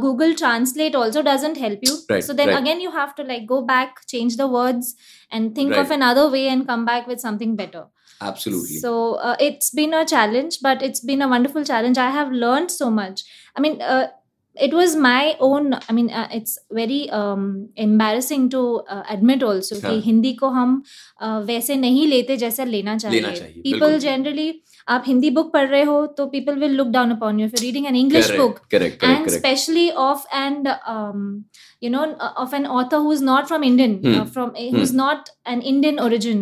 Google 0.00 0.34
Translate 0.34 0.94
also 0.94 1.22
doesn't 1.22 1.56
help 1.56 1.78
you. 1.82 1.98
Right, 2.08 2.24
so 2.24 2.32
then 2.32 2.48
right. 2.48 2.58
again, 2.60 2.80
you 2.80 2.90
have 2.90 3.14
to 3.16 3.22
like 3.22 3.46
go 3.46 3.62
back, 3.62 4.06
change 4.06 4.36
the 4.36 4.48
words, 4.48 4.94
and 5.30 5.54
think 5.54 5.70
right. 5.70 5.80
of 5.80 5.90
another 5.90 6.30
way 6.30 6.48
and 6.48 6.66
come 6.66 6.84
back 6.84 7.06
with 7.06 7.20
something 7.20 7.56
better. 7.56 7.86
Absolutely. 8.20 8.76
So 8.78 9.14
uh, 9.14 9.36
it's 9.38 9.70
been 9.70 9.94
a 9.94 10.04
challenge, 10.04 10.58
but 10.60 10.82
it's 10.82 11.00
been 11.00 11.22
a 11.22 11.28
wonderful 11.28 11.64
challenge. 11.64 11.98
I 11.98 12.10
have 12.10 12.32
learned 12.32 12.70
so 12.70 12.90
much. 12.90 13.22
I 13.56 13.60
mean, 13.60 13.80
uh, 13.80 14.08
it 14.60 14.74
was 14.74 14.96
my 14.96 15.36
own 15.40 15.74
i 15.88 15.92
mean 15.92 16.10
uh, 16.10 16.28
it's 16.32 16.58
very 16.72 17.08
um, 17.10 17.68
embarrassing 17.76 18.48
to 18.48 18.62
uh, 18.88 19.02
admit 19.08 19.42
also 19.42 19.80
हाँ. 19.80 19.90
कि 19.90 20.00
हिंदी 20.00 20.32
को 20.32 20.48
हम 20.48 20.82
uh, 21.22 21.40
वैसे 21.46 21.76
नहीं 21.76 22.06
लेते 22.06 22.36
जैसे 22.36 22.64
लेना 22.64 22.96
चाहिए 22.98 23.46
पीपल 23.62 23.98
जनरली 23.98 24.52
आप 24.88 25.04
हिंदी 25.06 25.30
बुक 25.30 25.52
पढ़ 25.52 25.68
रहे 25.68 25.82
हो 25.84 26.04
तो 26.18 26.26
people 26.26 26.58
will 26.58 26.74
look 26.76 26.88
down 26.88 27.10
upon 27.10 27.40
you 27.40 27.48
for 27.48 27.60
reading 27.60 27.86
an 27.86 27.96
English 27.96 28.30
book 28.36 28.74
and 28.74 29.28
specially 29.28 29.88
of 30.06 30.26
and 30.34 30.68
you 31.80 31.88
know 31.90 32.04
of 32.44 32.54
an 32.56 32.64
author 32.76 32.98
who 33.02 33.10
is 33.16 33.20
not 33.20 33.48
from 33.48 33.64
indian 33.66 33.92
hmm. 33.98 34.14
uh, 34.20 34.24
from 34.36 34.48
uh, 34.50 34.62
who's 34.70 34.90
hmm. 34.90 34.96
not 34.96 35.28
an 35.46 35.60
indian 35.72 36.00
origin 36.06 36.40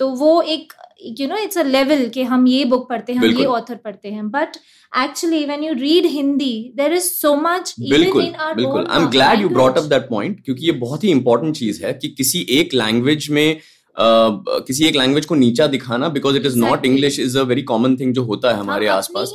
तो 0.00 0.08
वो 0.16 0.40
एक 0.54 0.72
you 1.20 1.26
know 1.28 1.36
it's 1.36 1.58
a 1.58 1.62
level 1.64 2.08
कि 2.08 2.22
हम 2.24 2.46
ये 2.46 2.64
book 2.64 2.88
पढ़ते 2.88 3.12
हैं 3.12 3.20
हम 3.20 3.38
ये 3.38 3.44
ऑथर 3.46 3.76
पढ़ते 3.84 4.08
हैं। 4.08 4.28
But 4.30 4.56
actually 4.92 5.44
when 5.44 5.62
you 5.64 5.72
read 5.74 6.06
Hindi 6.06 6.54
there 6.76 6.92
is 6.92 7.04
so 7.04 7.34
much 7.36 7.74
बिल्कुल 7.80 8.22
बिल्कुल। 8.56 8.86
I 8.86 9.00
am 9.00 9.08
glad 9.10 9.40
you 9.40 9.48
brought 9.48 9.78
up 9.78 9.84
that 9.84 10.08
point 10.08 10.44
क्योंकि 10.44 10.66
ये 10.66 10.72
बहुत 10.84 11.04
ही 11.04 11.10
इंपॉर्टेंट 11.10 11.56
चीज़ 11.56 11.84
है 11.84 11.92
कि 11.94 12.08
किसी 12.18 12.46
एक 12.50 12.74
लैंग्वेज 12.74 13.28
में 13.30 13.60
किसी 13.96 14.84
एक 14.86 14.96
लैंग्वेज 14.96 15.26
को 15.26 15.34
नीचा 15.34 15.66
दिखाना 15.66 16.08
because 16.08 16.36
it 16.36 16.46
is 16.46 16.56
not 16.58 16.84
English 16.86 17.18
is 17.20 17.38
a 17.38 17.42
very 17.44 17.62
common 17.62 17.96
thing 17.96 18.12
जो 18.14 18.22
होता 18.24 18.50
है 18.50 18.56
हमारे 18.56 18.86
आसपास। 18.88 19.32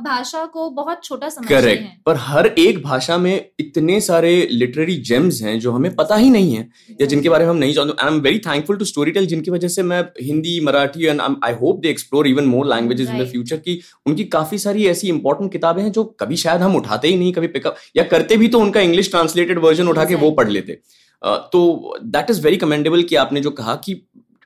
भाषा 0.00 0.44
को 0.46 0.68
बहुत 0.72 1.02
छोटा 1.04 1.28
करेक्ट 1.48 1.84
पर 2.06 2.16
हर 2.20 2.46
एक 2.48 2.82
भाषा 2.82 3.18
में 3.18 3.34
इतने 3.60 4.00
सारे 4.00 4.30
लिटरेरी 4.50 4.96
जेम्स 5.08 5.40
हैं 5.42 5.58
जो 5.60 5.72
हमें 5.72 5.94
पता 5.96 6.16
ही 6.16 6.30
नहीं 6.30 6.54
है 6.54 6.68
या 7.00 7.06
जिनके 7.06 7.28
बारे 7.28 7.44
में 7.44 7.50
हम 7.50 7.56
नहीं 7.56 7.72
जानते। 7.74 8.02
I 8.02 8.12
am 8.12 8.20
very 8.20 8.38
thankful 8.40 8.76
to 8.76 8.84
Storytel 9.10 9.26
जिनकी 9.26 9.50
वजह 9.50 9.68
से 9.68 9.82
मैं 9.82 10.02
Hindi 10.22 10.58
Marathi 10.64 11.06
and 11.06 11.20
I 11.20 11.52
hope 11.60 11.80
they 11.80 11.88
explore 11.88 12.28
even 12.28 12.44
more 12.46 12.66
languages 12.66 13.08
in 13.08 13.22
the 13.22 13.28
future 13.30 13.56
की 13.58 13.80
उनकी 14.06 14.24
काफ़ी 14.30 14.58
सारी 14.58 14.86
ऐसी 14.86 15.08
इंपॉर्टेंट 15.08 15.52
किताबें 15.52 15.82
हैं 15.82 15.92
जो 15.92 16.04
कभी 16.20 16.36
शायद 16.36 16.62
हम 16.62 16.76
उठाते 16.76 17.08
ही 17.08 17.16
नहीं 17.16 17.32
कभी 17.32 17.46
पिकअप 17.48 17.76
या 17.96 18.04
करते 18.06 18.36
भी 18.36 18.48
तो 18.48 18.60
उनका 18.60 18.80
इंग्लिश 18.80 19.10
ट्रांसलेटेड 19.10 19.58
वर्जन 19.58 19.88
उठा 19.88 20.04
के 20.04 20.14
वो 20.16 20.30
पढ़ 20.32 20.48
लेते। 20.48 20.78
तो 21.24 21.98
दैट 22.02 22.30
इज़ 22.30 22.40
वेरी 22.42 22.56
कमेंडेबल 22.56 23.02
कि 23.02 23.16
आपने 23.16 23.40
जो 23.40 23.50
कहा 23.52 23.74
कि 23.84 24.02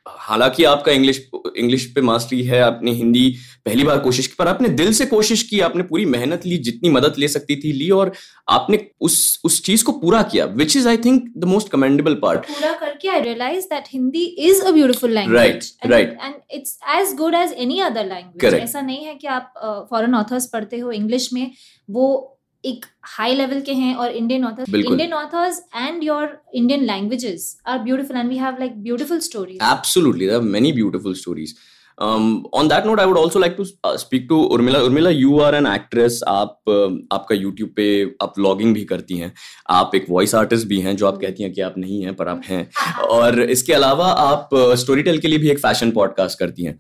हालाँकि 0.06 0.64
आपका 0.64 0.92
इंग्लिश 0.92 1.18
इंग्लिश 1.56 1.84
पे 1.94 2.00
मास्टरी 2.00 2.42
है 2.42 2.60
आपने 2.60 2.90
हिंदी 2.90 3.28
पहली 3.66 3.84
बार 3.84 3.98
कोशिश 3.98 4.26
की 4.26 4.34
पर 4.38 4.48
आपने 4.48 4.68
दिल 4.68 4.92
से 4.92 5.06
कोशिश 5.06 5.42
की 5.42 5.60
आपने 5.60 5.82
पूरी 5.82 6.04
मेहनत 6.06 6.46
ली 6.46 6.58
जितनी 6.58 6.90
मदद 6.90 7.14
ले 7.18 7.28
सकती 7.28 7.56
थी 7.56 7.72
ली 7.72 7.90
और 7.90 8.12
आपने 8.48 8.78
उस 9.00 9.18
उस 9.44 9.62
चीज़ 9.64 9.84
को 9.84 9.92
पूरा 9.92 10.22
किया 10.22 10.44
which 10.54 10.76
is 10.76 10.88
I 10.88 10.96
think 10.96 11.28
the 11.36 11.44
most 11.44 11.68
commendable 11.68 12.14
part 12.14 12.46
पूरा 12.46 12.72
करके 12.72 13.08
I 13.08 13.20
realise 13.20 13.64
that 13.64 13.88
Hindi 13.92 14.24
is 14.48 14.62
a 14.62 14.70
beautiful 14.70 15.10
language 15.10 15.72
right 15.84 15.92
right 15.92 16.18
and 16.22 16.34
it's 16.52 16.78
as 16.96 17.14
good 17.16 17.34
as 17.34 17.52
any 17.58 17.80
other 17.80 18.06
language 18.06 18.54
ऐसा 18.54 18.80
नहीं 18.80 19.04
है 19.04 19.14
कि 19.14 19.26
आप 19.28 19.52
फॉरेन 19.90 20.10
uh, 20.10 20.18
ऑथर्स 20.18 20.46
पढ़ते 20.46 20.78
हो 20.78 20.92
इंग्लिश 20.92 21.32
में 21.32 21.50
वो 21.88 22.37
एक 22.70 22.84
हाई 23.16 23.34
लेवल 23.34 23.60
के 23.60 23.72
हैं 23.74 23.94
और 23.94 24.10
Indian 24.10 24.44
authors 24.44 24.74
Indian 24.74 25.12
authors 25.14 25.62
and 25.76 26.04
your 26.04 26.36
Indian 26.54 26.84
languages 26.84 27.56
are 27.66 27.78
beautiful 27.78 28.16
and 28.16 28.28
we 28.28 28.36
have 28.36 28.56
like 28.60 28.82
beautiful 28.82 29.20
stories 29.30 29.58
absolutely 29.72 30.26
there 30.26 30.38
are 30.38 30.46
many 30.56 30.72
beautiful 30.72 31.14
stories 31.14 31.54
Um, 31.98 32.46
on 32.52 32.68
that 32.68 32.86
note, 32.86 33.00
I 33.00 33.06
would 33.06 33.16
also 33.18 33.40
like 33.40 33.56
to 33.56 33.66
uh, 33.82 33.96
speak 33.96 34.28
to 34.28 34.34
Urmila. 34.50 34.86
Urmila, 34.86 35.12
you 35.12 35.40
are 35.40 35.54
an 35.54 35.66
actress. 35.66 36.22
आप 36.28 36.60
uh, 36.68 36.90
आपका 37.12 37.36
YouTube 37.36 37.70
पे 37.76 37.86
आप 38.22 38.34
vlogging 38.38 38.74
भी 38.74 38.84
करती 38.84 39.16
हैं. 39.18 39.32
आप 39.70 39.94
एक 39.94 40.06
voice 40.10 40.34
artist 40.34 40.66
भी 40.66 40.80
हैं 40.80 40.96
जो 40.96 41.06
आप 41.06 41.18
कहती 41.20 41.42
हैं 41.42 41.52
कि 41.52 41.60
आप 41.60 41.78
नहीं 41.78 42.02
हैं 42.02 42.14
पर 42.16 42.28
आप 42.28 42.42
हैं. 42.48 42.68
और 43.08 43.40
इसके 43.40 43.72
अलावा 43.72 44.06
आप 44.06 44.48
स्टोरी 44.54 45.00
uh, 45.00 45.08
टेल 45.08 45.18
के 45.18 45.28
लिए 45.28 45.38
भी 45.38 45.50
एक 45.50 45.58
फ़ैशन 45.58 45.90
पॉडकास्ट 45.90 46.38
करती 46.38 46.64
हैं. 46.64 46.78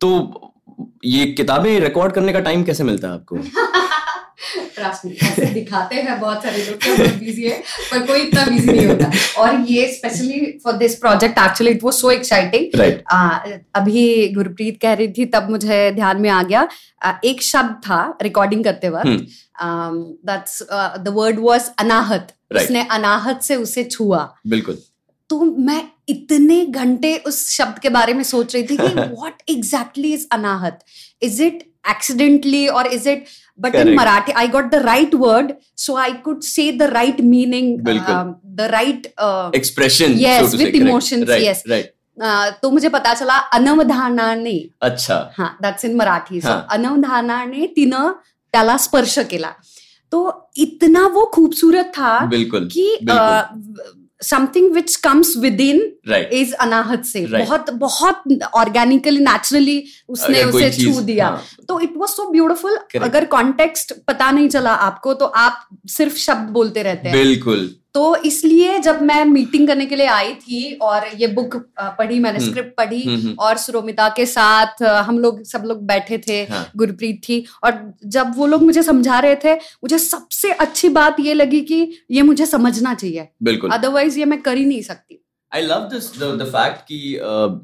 तो 0.00 0.52
ये 1.04 1.26
किताबें 1.32 1.78
रिकॉर्ड 1.80 2.12
करने 2.12 2.32
का 2.32 2.40
टाइम 2.40 2.62
कैसे 2.64 2.84
मिलता 2.84 3.08
है 3.08 3.14
आपको? 3.14 3.36
ऐसे 4.80 5.46
दिखाते 5.46 5.96
हैं 5.96 6.18
बहुत 6.20 6.42
सारे 6.42 6.64
लोग 6.64 6.76
बहुत 6.86 7.14
बिज़ी 7.14 7.42
है 7.42 7.58
पर 7.90 8.06
कोई 8.06 8.20
इतना 8.20 8.44
बिज़ी 8.46 8.72
नहीं 8.72 8.86
होता। 8.86 9.10
और 9.38 9.60
ये 9.68 9.86
specially 9.92 10.40
for 10.64 10.76
this 10.76 10.94
project 10.94 11.38
actually 11.38 11.70
it 11.70 11.84
was 11.84 11.94
so 11.94 12.10
exciting 12.10 12.78
अभी 13.74 14.28
गुरप्रीत 14.28 14.78
कह 14.82 14.92
रही 14.92 15.08
थी 15.08 15.24
तब 15.26 15.50
मुझे 15.50 15.90
ध्यान 15.92 16.20
में 16.20 16.30
आ 16.30 16.42
गया। 16.42 16.68
uh, 17.06 17.14
एक 17.24 17.42
शब्द 17.42 17.80
था 17.86 18.18
रिकॉर्डिंग 18.22 18.64
करते 18.64 18.88
वक्त। 18.88 19.26
That's 20.26 20.62
the 20.72 21.14
word 21.16 21.38
was 21.40 21.70
anahat. 21.78 22.34
उसने 22.56 22.86
अनाहत 22.90 23.42
से 23.42 23.56
उसे 23.56 23.84
छुआ। 23.84 24.34
बिल्कुल। 24.46 24.78
तो 25.30 25.40
मैं 25.40 25.82
इतने 26.08 26.64
घंटे 26.66 27.16
उस 27.26 27.36
शब्द 27.50 27.78
के 27.78 27.88
बारे 27.88 28.12
में 28.12 28.22
सोच 28.22 28.54
रही 28.54 28.62
थी 28.62 28.76
कि 28.76 28.86
what 28.86 29.42
exactly 29.48 30.12
is 30.12 30.26
Anahat? 30.32 30.78
Is 31.22 31.42
it 31.42 31.62
accidentally 31.90 32.66
और 32.68 32.86
is 32.86 33.08
it 33.08 33.18
but 33.60 33.74
in 33.74 33.94
Marathi 33.94 34.32
I 34.32 34.48
got 34.48 34.70
the 34.70 34.74
right 34.74 35.14
word 35.14 35.52
so 35.76 35.96
I 35.96 36.12
could 36.24 36.40
say 36.42 36.70
the 36.72 36.82
right 36.92 37.20
meaning 37.20 37.78
the 37.80 38.68
right 38.70 39.06
expression 39.56 40.16
yes 40.18 40.54
with 40.54 40.74
emotion 40.74 41.26
yes 41.40 41.62
तो 42.62 42.70
मुझे 42.70 42.88
पता 42.88 43.14
चला 43.14 43.36
अनवधानाने 43.54 44.58
अच्छा। 44.82 45.32
हाँ 45.38 45.56
that's 45.62 45.84
in 45.84 45.96
Marathi 45.96 46.40
अनवधानाने 46.40 47.56
ने 47.56 47.66
तीन 47.66 47.94
स्पर्श 48.54 49.18
के 49.30 49.38
तो 50.12 50.20
इतना 50.56 51.06
वो 51.06 51.24
खूबसूरत 51.34 51.92
था 51.98 52.18
बिल्कुल 52.26 52.68
कि 52.72 52.84
बिल्कुल. 53.02 53.16
आ, 53.16 53.42
something 54.22 54.72
which 54.74 54.96
comes 54.96 55.36
within 55.60 55.80
is 56.32 56.54
Anahat 56.54 57.04
से 57.04 57.24
right. 57.26 57.46
बहुत 57.46 57.70
बहुत 57.70 58.22
ऑर्गेनिकली 58.54 59.18
नेचुरली 59.18 59.84
उसने 60.08 60.44
उसे 60.44 60.70
छू 60.72 61.00
दिया। 61.00 61.26
हाँ. 61.26 61.42
तो 61.68 61.80
इट 61.80 61.92
वॉज़ 61.96 62.10
सो 62.10 62.30
ब्यूटिफुल 62.30 62.78
अगर 63.02 63.24
कॉन्टेक्स्ट 63.24 63.92
पता 64.08 64.30
नहीं 64.30 64.48
चला 64.48 64.74
आपको 64.88 65.14
तो 65.14 65.24
आप 65.24 65.68
सिर्फ़ 65.88 66.16
शब्द 66.16 66.48
बोलते 66.50 66.82
रहते 66.82 67.08
हैं। 67.08 67.18
बिल्कुल। 67.18 67.74
तो 67.94 68.14
इसलिए 68.24 68.78
जब 68.78 69.02
मैं 69.02 69.24
मीटिंग 69.26 69.66
करने 69.68 69.86
के 69.86 69.96
लिए 69.96 70.06
आई 70.08 70.32
थी 70.36 70.72
और 70.82 71.06
ये 71.18 71.26
बुक 71.28 71.56
पढ़ी 71.98 72.18
मैंने 72.18 72.40
स्क्रिप्ट 72.40 72.58
हम्म। 72.58 72.74
पढ़ी 72.78 73.02
हम्म, 73.02 73.16
हम्म। 73.18 73.34
और 73.38 73.56
सुरोमिता 73.58 74.08
के 74.16 74.26
साथ 74.26 74.82
हम 74.82 75.18
लोग 75.18 75.42
सब 75.44 75.62
लोग 75.66 75.86
बैठे 75.86 76.18
थे 76.18 76.42
हाँ. 76.44 76.64
गुरप्रीत 76.76 77.20
थी 77.28 77.44
और 77.64 77.80
जब 78.08 78.32
वो 78.36 78.46
लोग 78.46 78.62
मुझे 78.62 78.82
समझा 78.82 79.18
रहे 79.18 79.36
थे 79.44 79.54
मुझे 79.54 79.98
सबसे 80.00 80.52
अच्छी 80.58 80.88
बात 80.90 81.20
ये 81.20 81.34
लगी 81.34 81.60
कि 81.62 81.80
ये 82.10 82.22
मुझे 82.24 82.46
समझना 82.48 82.94
चाहिए 82.94 83.28
बिल्कुल 83.42 83.70
अदरवाइज़ 83.70 84.18
ये 84.18 84.24
मैं 84.26 84.40
कर 84.42 84.56
ही 84.56 84.64
नहीं 84.64 84.82
सकती 84.84 85.20
I 85.52 85.62
love 85.62 85.88
this 85.92 86.10
the 86.18 86.44
fact 86.46 86.82
कि 86.84 86.96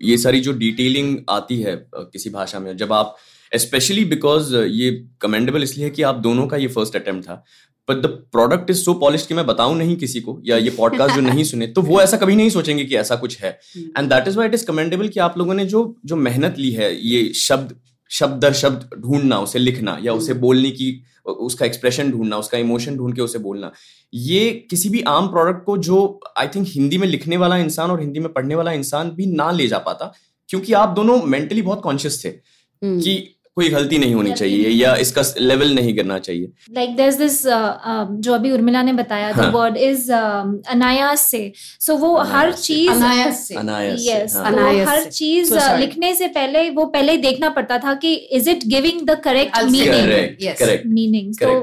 ये 0.04 0.16
सारी 0.18 0.40
जो 0.40 0.52
डिटेलिंग 0.58 1.18
आती 1.30 1.60
है 1.60 1.76
किसी 1.94 2.30
भाषा 2.30 2.60
में 2.60 2.76
जब 2.76 2.92
आप 2.92 3.16
स्पेशली 3.52 4.04
बिकॉज़ 4.06 4.54
ये 4.56 4.90
कमेंडेबल 5.20 5.62
इसलिए 5.62 5.84
है 5.84 5.90
कि 5.90 6.02
आप 6.02 6.14
दोनों 6.20 6.46
का 6.46 6.56
ये 6.56 6.66
फ़र्स्ट 6.68 6.96
अटेम्प्ट 6.96 7.28
था 7.28 7.42
but 7.88 7.96
the 7.96 8.06
product 8.32 8.70
is 8.70 8.78
so 8.78 8.94
polish 8.94 9.26
कि 9.26 9.34
मैं 9.34 9.46
बताऊँ 9.46 9.76
नहीं 9.76 9.96
किसी 9.96 10.20
को 10.20 10.40
या 10.44 10.56
ये 10.56 10.70
पॉडकास्ट 10.70 11.14
जो 11.14 11.20
नहीं 11.20 11.44
सुने 11.44 11.66
तो 11.66 11.82
वो 11.82 12.00
ऐसा 12.00 12.16
कभी 12.16 12.36
नहीं 12.36 12.50
सोचेंगे 12.50 12.84
कि 12.84 12.96
ऐसा 12.96 13.16
कुछ 13.16 13.40
है 13.40 13.58
and 13.76 14.08
that 14.08 14.28
is 14.28 14.38
why 14.38 14.46
it 14.46 14.54
is 14.54 14.66
commendable 14.66 15.08
कि 15.08 15.20
आप 15.20 15.38
लोगों 15.38 15.54
ने 15.54 15.64
जो 15.64 15.96
जो 16.04 16.16
मेहनत 16.16 16.54
ली 16.58 16.70
है 16.70 16.94
ये 17.06 17.32
शब्द 17.34 17.74
शब्द 18.10 18.40
दर 18.40 18.52
शब्द 18.52 18.88
ढूंढना 18.98 19.38
उसे 19.38 19.58
लिखना 19.58 19.98
या 20.02 20.12
उसे 20.12 20.32
hmm. 20.32 20.40
बोलने 20.40 20.70
की 20.70 21.04
उसका 21.26 21.66
एक्सप्रेशन 21.66 22.10
ढूंढना 22.10 22.36
उसका 22.36 22.58
इमोशन 22.58 22.96
ढूंढ 22.96 23.14
के 23.14 23.22
उसे 23.22 23.38
बोलना 23.38 23.72
ये 24.14 24.50
किसी 24.70 24.88
भी 24.88 25.00
आम 25.08 25.28
प्रोडक्ट 25.28 25.64
को 25.64 25.76
जो 25.78 26.20
आई 26.38 26.48
थिंक 26.48 26.66
हिंदी 26.68 26.98
में 26.98 27.06
लिखने 27.08 27.36
वाला 27.36 27.56
इंसान 27.56 27.90
और 27.90 28.00
हिंदी 28.00 28.20
में 28.20 28.32
पढ़ने 28.32 28.54
वाला 28.54 28.72
इंसान 28.72 29.10
भी 29.10 29.26
ना 29.26 29.50
ले 29.50 29.66
जा 29.68 29.78
पाता 29.78 30.12
क्योंकि 30.48 30.72
आप 30.72 30.88
दोनों 30.88 31.22
मेंटली 31.22 31.62
बहुत 31.62 31.80
कॉन्शियस 31.82 32.24
थे 32.24 32.30
hmm. 32.30 33.02
कि 33.04 33.35
कोई 33.56 33.68
गलती 33.68 33.98
नहीं 33.98 34.14
होनी 34.14 34.32
चाहिए 34.32 34.68
या 34.70 34.94
इसका 34.96 35.22
लेवल 35.40 35.72
नहीं 35.74 35.94
करना 35.96 36.18
चाहिए। 36.18 36.48
लाइक 36.70 36.96
देयर 36.96 37.14
दिस 37.14 37.42
जो 38.26 38.32
अभी 38.32 38.50
उर्मिला 38.50 38.82
ने 38.82 38.92
बताया 38.92 39.30
द 39.32 39.50
वर्ड 39.54 39.76
इज़ 39.76 40.10
अनायास 40.12 41.20
से 41.30 41.40
सो 41.56 41.92
so, 41.92 41.98
वो 42.00 42.16
हर 42.32 42.52
चीज़ 42.52 42.90
अनायास। 42.90 43.46
से 43.48 43.54
यस 43.54 44.36
अनायास 44.36 44.88
हर 44.88 45.04
चीज़ 45.10 45.54
so, 45.54 45.60
uh, 45.60 45.78
लिखने 45.80 46.14
से 46.14 46.26
पहले 46.28 46.68
वो 46.70 46.84
पहले 46.86 47.16
देखना 47.16 47.48
पड़ता 47.50 47.78
था 47.78 47.94
कि 47.94 48.12
is 48.14 48.50
it 48.50 48.66
giving 48.66 49.00
the 49.06 49.18
correct 49.24 49.62
meaning 49.64 50.92
meaning 50.94 51.32
so 51.34 51.54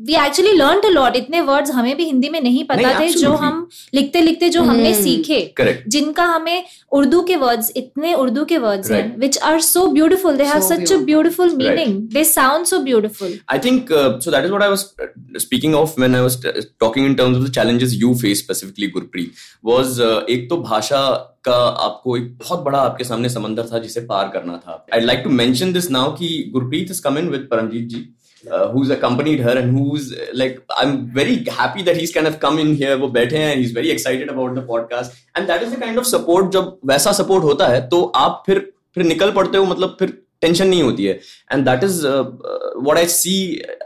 we 0.00 0.14
actually 0.26 0.52
learn 0.56 0.80
a 0.80 0.92
lot 0.92 1.16
इतने 1.16 1.40
वर्ड्स 1.40 1.70
हमें 1.70 1.96
भी 1.96 2.04
हिंदी 2.04 2.28
में 2.28 2.40
नहीं 2.40 2.64
पता 2.64 2.98
थे 3.00 3.08
जो 3.14 3.32
हम 3.36 3.68
लिखते 3.94 4.20
लिखते 4.20 4.48
जो 4.50 4.62
हमने 4.62 4.92
hmm. 4.92 5.02
सीखे 5.02 5.80
जिनका 5.88 6.24
हमें 6.24 6.64
उर्दू 6.92 7.22
के 7.22 7.36
वर्ड्स 7.36 7.72
इतने 7.76 8.14
उर्दू 8.14 8.44
के 8.44 8.58
वर्ड्स 8.58 8.90
हैं 8.90 9.04
which 9.18 9.38
are 9.38 9.60
so 9.60 9.86
beautiful 9.86 10.36
they 10.36 10.44
have 10.44 10.60
such 10.68 10.92
a 10.92 10.96
beautiful 11.30 11.56
meaning. 11.56 12.00
Right. 12.00 12.10
They 12.10 12.24
sound 12.24 12.68
so 12.68 12.84
beautiful. 12.84 13.32
I 13.48 13.58
think 13.58 13.90
uh, 13.90 14.20
so. 14.20 14.30
That 14.30 14.44
is 14.44 14.50
what 14.50 14.62
I 14.62 14.68
was 14.68 14.94
uh, 14.98 15.38
speaking 15.38 15.74
of 15.74 15.96
when 15.96 16.14
I 16.14 16.20
was 16.20 16.44
uh, 16.44 16.62
talking 16.78 17.04
in 17.04 17.16
terms 17.16 17.36
of 17.36 17.42
the 17.42 17.50
challenges 17.50 17.96
you 17.96 18.14
face 18.14 18.40
specifically, 18.40 18.90
Gurpreet. 18.90 19.42
Was 19.62 20.00
uh, 20.00 20.24
एक 20.28 20.48
तो 20.50 20.56
भाषा 20.62 21.02
का 21.44 21.58
आपको 21.88 22.16
एक 22.16 22.36
बहुत 22.38 22.64
बड़ा 22.64 22.78
आपके 22.78 23.04
सामने 23.04 23.28
समंदर 23.28 23.68
था 23.72 23.78
जिसे 23.78 24.00
पार 24.06 24.28
करना 24.34 24.56
था 24.66 24.84
I 24.94 25.00
like 25.00 25.20
to 25.24 25.30
mention 25.42 25.72
this 25.72 25.90
now 25.90 26.12
कि 26.16 26.28
Gurpreet 26.54 26.90
is 26.90 27.02
coming 27.02 27.30
with 27.30 27.48
Paramjeet 27.50 27.88
ji 27.88 28.08
uh, 28.48 28.68
who's 28.72 28.90
accompanied 28.90 29.40
her 29.40 29.56
and 29.60 29.76
who's 29.76 30.12
like 30.32 30.62
I'm 30.76 31.08
very 31.16 31.44
happy 31.44 31.82
that 31.82 31.96
he's 31.96 32.12
kind 32.12 32.26
of 32.26 32.38
come 32.44 32.58
in 32.58 32.74
here 32.82 32.96
वो 33.00 33.08
बैठे 33.16 33.38
हैं 33.38 33.56
he's 33.56 33.72
very 33.78 33.90
excited 33.94 34.32
about 34.34 34.54
the 34.58 34.66
podcast 34.72 35.18
and 35.36 35.52
that 35.52 35.66
is 35.66 35.74
the 35.74 35.80
kind 35.84 36.02
of 36.02 36.06
support 36.12 36.50
जब 36.52 36.78
वैसा 36.92 37.16
support 37.20 37.48
होता 37.50 37.68
है 37.68 37.86
तो 37.88 38.02
आप 38.24 38.42
फिर 38.46 38.60
फिर 38.94 39.04
निकल 39.04 39.32
पड़ते 39.32 39.58
हो 39.58 39.64
मतलब 39.64 39.96
फिर 39.98 40.16
टेंशन 40.42 40.68
नहीं 40.68 40.82
होती 40.82 41.04
है। 41.04 41.18
And 41.52 41.64
that 41.64 41.84
is 41.84 42.06
what 42.06 42.98
I 42.98 43.06
see 43.08 43.34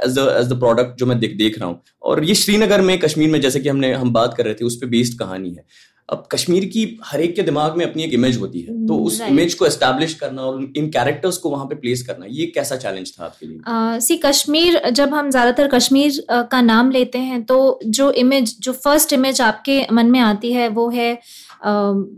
as 0.04 0.18
as 0.18 0.48
the 0.48 0.58
product 0.58 0.98
जो 0.98 1.06
मैं 1.06 1.18
देख 1.20 1.36
देख 1.38 1.58
रहा 1.58 1.68
हूँ। 1.68 1.80
और 2.02 2.24
ये 2.24 2.34
श्रीनगर 2.36 2.80
में 2.82 2.98
कश्मीर 3.00 3.30
में 3.30 3.40
जैसे 3.40 3.60
कि 3.60 3.68
हमने 3.68 3.92
हम 3.94 4.12
बात 4.12 4.34
कर 4.36 4.44
रहे 4.44 4.54
थे 4.54 4.64
उस 4.64 4.76
पर 4.76 4.86
बेस्ड 4.88 5.18
कहानी 5.18 5.50
है। 5.50 5.64
अब 6.08 6.26
कश्मीर 6.32 6.64
की 6.64 6.80
हर 7.04 7.20
एक 7.20 7.34
के 7.36 7.42
दिमाग 7.42 7.76
में 7.76 7.84
अपनी 7.84 8.02
एक 8.04 8.12
इमेज 8.14 8.36
होती 8.38 8.60
है। 8.60 8.86
तो 8.86 8.96
उस 9.04 9.20
इमेज 9.22 9.54
को 9.54 9.66
एस्टैब्लिश 9.66 10.14
करना 10.14 10.42
और 10.42 10.60
इन 10.76 10.88
कैरेक्टर्स 10.90 11.36
को 11.36 11.50
वहाँ 11.50 11.66
पे 11.66 11.74
प्लेस 11.74 12.02
करना 12.06 12.26
ये 12.30 12.46
कैसा 12.54 12.76
चैलेंज 12.76 13.12
था 13.12 13.24
आपके 13.24 13.46
लिए? 13.46 14.00
सी 14.00 14.16
कश्मीर 14.16 14.80
जब 14.90 15.14
हम 15.14 15.30
ज़्यादातर 15.30 15.68
कश्मीर 15.68 16.10
uh, 16.10 16.44
का 16.50 16.60
नाम 16.62 16.90
लेते 16.90 17.18
हैं 17.20 17.42
तो 17.44 17.80
जो 17.86 18.10
इमेज 18.22 18.56
जो 18.60 18.72
फ़र्स्ट 18.74 19.12
इमेज 19.12 19.40
आपके 19.40 19.80
मन 19.92 20.10
में 20.10 20.20
आती 20.20 20.52
है 20.52 20.68
वो 20.70 20.88
है 20.90 21.10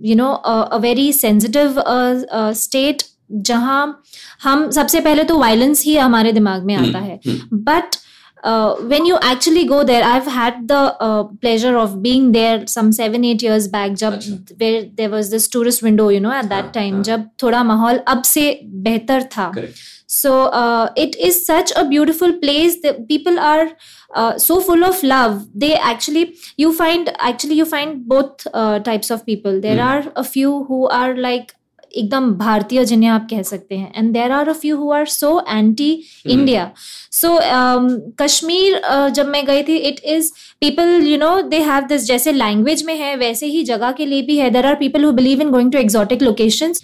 you 0.04 0.14
know 0.16 0.32
a 0.32 0.76
very 0.78 1.12
sensitive 1.14 1.82
state 2.56 3.02
जहाँ 3.32 4.02
हम 4.42 4.70
सबसे 4.70 5.00
पहले 5.00 5.24
तो 5.24 5.38
वायलेंस 5.38 5.84
ही 5.84 5.96
हमारे 5.96 6.32
दिमाग 6.32 6.64
में 6.64 6.74
आता 6.74 6.98
है 6.98 7.20
but 7.52 7.96
when 8.90 9.06
you 9.06 9.16
actually 9.30 9.64
go 9.64 9.82
there 9.82 10.02
I 10.02 10.20
had 10.28 10.62
the 10.72 10.98
pleasure 11.40 11.74
of 11.74 11.90
being 12.06 12.32
there 12.32 12.66
some 12.66 12.90
seven 12.90 13.24
eight 13.24 13.44
years 13.44 13.66
back 13.70 13.94
जब 13.94 14.18
there 14.58 15.08
was 15.10 15.30
this 15.30 15.52
tourist 15.52 15.84
window 15.84 16.10
you 16.10 16.20
know 16.20 16.32
at 16.32 16.44
that 16.44 16.72
time 16.74 17.02
जब 17.02 17.28
थोड़ा 17.42 17.62
माहौल 17.64 18.00
अब 18.08 18.22
से 18.22 18.48
बेहतर 18.64 19.22
था 19.36 19.52
so 20.06 20.46
uh, 20.46 20.90
it 20.96 21.16
is 21.16 21.44
such 21.44 21.72
a 21.76 21.84
beautiful 21.84 22.32
place 22.38 22.80
that 22.82 23.08
people 23.08 23.38
are 23.38 23.72
uh, 24.14 24.38
so 24.38 24.60
full 24.60 24.84
of 24.84 25.02
love 25.02 25.48
they 25.52 25.74
actually 25.74 26.36
you 26.56 26.72
find 26.72 27.10
actually 27.18 27.54
you 27.54 27.64
find 27.64 28.06
both 28.06 28.46
uh, 28.54 28.78
types 28.78 29.10
of 29.10 29.26
people 29.26 29.60
there 29.60 29.78
mm. 29.78 29.84
are 29.84 30.12
a 30.14 30.22
few 30.22 30.64
who 30.64 30.86
are 30.88 31.16
like 31.16 31.55
एकदम 31.96 32.30
भारतीय 32.36 32.84
जिन्हें 32.84 33.10
आप 33.10 33.26
कह 33.30 33.42
सकते 33.44 33.74
हैं। 33.74 33.92
And 33.96 34.12
there 34.12 34.32
are 34.32 34.48
a 34.48 34.52
few 34.54 34.76
who 34.76 34.90
are 34.92 35.06
so 35.08 35.40
anti 35.48 35.90
India 36.26 36.70
so 37.12 37.38
Kashmir 38.18 38.80
जब 39.10 39.28
मैं 39.28 39.44
गई 39.46 39.62
थी 39.62 39.76
it 39.88 40.00
is 40.06 40.30
people 40.60 41.06
you 41.06 41.18
know 41.18 41.40
they 41.48 41.60
have 41.62 41.86
this 41.88 42.06
जैसे 42.06 42.32
लैंग्वेज 42.34 42.84
में 42.86 42.94
है 42.96 43.16
वैसे 43.16 43.46
ही 43.48 43.62
जगह 43.64 43.92
के 43.92 44.06
लिए 44.06 44.22
भी 44.22 44.38
है। 44.38 44.50
There 44.50 44.66
are 44.66 44.74
people 44.76 45.04
who 45.04 45.12
believe 45.14 45.42
in 45.42 45.50
going 45.50 45.72
to 45.72 45.78
exotic 45.78 46.22
location 46.22 46.74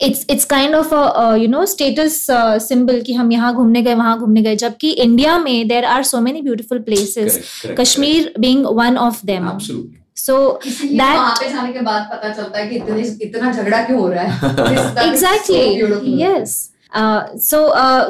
it's 0.00 0.26
it's 0.30 0.44
kind 0.44 0.74
of 0.74 0.94
you 1.40 1.48
know 1.48 1.64
status 1.66 2.26
symbol 2.62 3.00
कि 3.02 3.12
हम 3.12 3.32
यहाँ 3.32 3.54
घूमने 3.54 3.82
गए 3.82 3.94
वहाँ 3.94 4.18
घूमने 4.18 4.42
गए। 4.42 4.56
जबकि 4.56 4.90
इंडिया 4.92 5.38
में 5.38 5.68
there 5.68 5.84
are 5.86 6.02
so 6.02 6.20
many 6.20 6.42
beautiful 6.42 6.78
places 6.80 7.40
Kashmir 7.78 8.32
being 8.40 8.66
one 8.76 8.96
of 8.98 9.20
them 9.26 9.48
so 10.18 10.38
that 10.64 11.50
जाने 11.50 11.72
के 11.72 11.80
बाद 11.80 12.08
पता 12.12 12.32
चलता 12.32 12.58
है 12.58 12.66
कि 12.68 12.76
इतने 12.76 13.02
इतना 13.26 13.52
झगड़ा 13.52 13.82
क्यों 13.84 14.00
हो 14.00 14.08
रहा 14.08 14.24
है? 14.24 15.08
Exactly 15.08 16.22
yes 16.22 16.58
so 17.44 17.58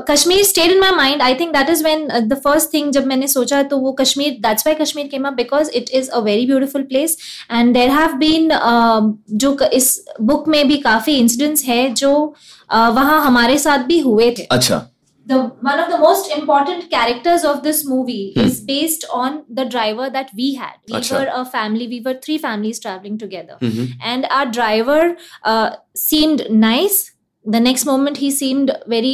Kashmir 0.09 0.43
state 0.45 0.71
in 0.71 0.81
my 0.81 0.93
mind 0.93 1.23
I 1.23 1.35
think 1.35 1.53
that 1.53 1.71
is 1.71 1.83
when 1.85 2.07
the 2.09 2.41
first 2.45 2.73
thing 2.75 2.91
जब 2.93 3.07
मैंने 3.07 3.29
सोचा 3.29 3.63
तो 3.63 3.79
वो 3.79 3.93
Kashmir 3.93 4.37
that's 4.41 4.67
why 4.67 4.75
Kashmir 4.75 5.07
came 5.07 5.25
up 5.27 5.33
because 5.35 5.71
it 5.71 5.91
is 5.95 6.11
a 6.11 6.19
very 6.21 6.47
beautiful 6.47 6.83
place 6.83 7.17
and 7.53 7.73
there 7.75 7.91
have 7.91 8.13
been 8.19 8.51
जो 9.33 9.57
इस 9.73 10.05
book 10.21 10.49
में 10.49 10.67
भी 10.69 10.77
काफ़ी 10.77 11.17
इंसिडेंट्स 11.17 11.65
है 11.65 11.89
जो 11.95 12.13
uh, 12.75 12.89
वहाँ 12.91 13.25
हमारे 13.25 13.59
साथ 13.59 13.79
भी 13.87 13.99
हुए 14.01 14.31
थे। 14.39 14.43
अच्छा। 14.53 14.87
The 15.29 15.39
one 15.69 15.81
of 15.81 15.91
the 15.91 15.99
most 15.99 16.31
important 16.37 16.89
characters 16.91 17.45
of 17.45 17.63
this 17.63 17.85
movie 17.87 18.33
hmm. 18.35 18.47
is 18.47 18.61
based 18.61 19.05
on 19.13 19.45
the 19.61 19.67
driver 19.67 20.09
that 20.11 20.31
we 20.37 20.55
had. 20.55 20.75
We 20.89 20.95
Achha. 20.95 21.19
were 21.19 21.31
a 21.33 21.45
family. 21.45 21.89
We 21.89 22.01
were 22.01 22.15
three 22.15 22.39
families 22.39 22.81
traveling 22.87 23.19
together, 23.19 23.59
mm-hmm. 23.61 24.01
and 24.03 24.27
our 24.31 24.47
driver 24.59 25.17
uh, 25.45 25.71
seemed 25.95 26.45
nice, 26.51 26.99
the 27.47 27.57
next 27.57 27.87
moment 27.87 28.19
he 28.19 28.31
seemed 28.33 28.71
very 28.89 29.13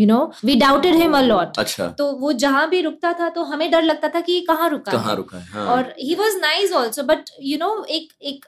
you 0.00 0.06
know 0.06 0.20
we 0.44 0.54
doubted 0.56 0.94
him 0.96 1.16
a 1.16 1.20
lot 1.22 1.58
अच्छा 1.58 1.88
तो 1.98 2.10
वो 2.20 2.32
जहाँ 2.44 2.68
भी 2.68 2.80
रुकता 2.80 3.12
था 3.20 3.28
तो 3.28 3.42
हमें 3.44 3.70
डर 3.70 3.82
लगता 3.82 4.08
था 4.14 4.20
कि 4.28 4.40
कहाँ 4.48 4.68
रुका 4.70 4.92
कहाँ 4.92 5.10
है 5.10 5.16
रुका 5.16 5.38
है 5.38 5.44
हाँ. 5.52 5.66
और 5.66 5.94
he 5.98 6.14
was 6.14 6.36
nice 6.40 6.72
also 6.72 7.02
but 7.10 7.30
you 7.42 7.58
know 7.58 7.84
एक 7.98 8.12
एक 8.22 8.46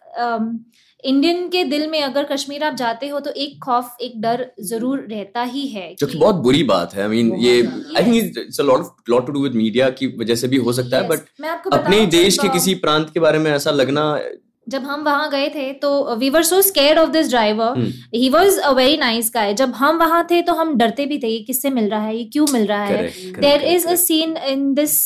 इंडियन 1.04 1.48
के 1.48 1.62
दिल 1.64 1.86
में 1.90 2.00
अगर 2.02 2.24
कश्मीर 2.24 2.64
आप 2.64 2.74
जाते 2.74 3.08
हो 3.08 3.20
तो 3.20 3.30
एक 3.36 3.58
खौफ 3.64 3.96
एक 4.00 4.20
डर 4.20 4.46
ज़रूर 4.62 5.06
रहता 5.10 5.42
ही 5.46 5.66
है 5.66 5.94
जो 6.00 6.06
कि 6.06 6.18
बहुत 6.18 6.36
बुरी 6.44 6.62
बात 6.64 6.94
है 6.94 7.02
आई 7.02 7.08
मीन 7.08 7.32
ये 7.38 7.60
I 7.96 8.04
think 8.04 8.38
it's 8.38 8.60
a 8.60 8.64
lot 8.64 9.10
lot 9.10 9.26
to 9.26 9.32
do 9.32 9.42
with 9.42 9.54
media 9.54 9.90
की 9.92 10.06
वजह 10.18 10.34
से 10.34 10.48
भी 10.48 10.56
हो 10.58 10.72
सकता 10.72 10.96
yes. 10.98 11.02
है 11.02 11.08
बट 11.08 11.74
अपने 11.74 12.04
देश 12.12 12.38
के 12.38 12.48
किसी 12.48 12.74
प्रांत 12.84 13.10
के 13.14 13.20
बारे 13.20 13.38
में 13.38 13.50
ऐसा 13.52 13.70
लगना 13.72 14.06
जब 14.68 14.84
हम 14.84 15.02
वहाँ 15.04 15.28
गए 15.30 15.48
थे 15.48 15.72
तो 15.72 16.14
we 16.16 16.28
were 16.30 16.42
so 16.42 16.60
scared 16.62 16.98
of 16.98 17.10
this 17.10 17.28
driver 17.30 17.78
he 18.14 18.28
was 18.28 18.58
a 18.60 18.70
very 18.70 18.96
nice 18.96 19.30
guy 19.34 19.54
जब 19.54 19.72
हम 19.74 19.98
वहाँ 19.98 20.26
थे 20.30 20.40
तो 20.42 20.52
हम 20.52 20.74
डरते 20.76 21.06
भी 21.06 21.18
थे 21.18 21.28
ये 21.28 21.38
किससे 21.38 21.70
मिल 21.70 21.88
रहा 21.90 22.00
है 22.00 22.16
ये 22.16 22.24
क्यों 22.24 22.46
मिल 22.52 22.66
रहा 22.66 22.84
है। 22.84 23.08
There 23.40 23.62
is 23.64 23.86
a 23.86 23.94
scene 23.94 24.36
in 24.36 24.72
this 24.74 24.98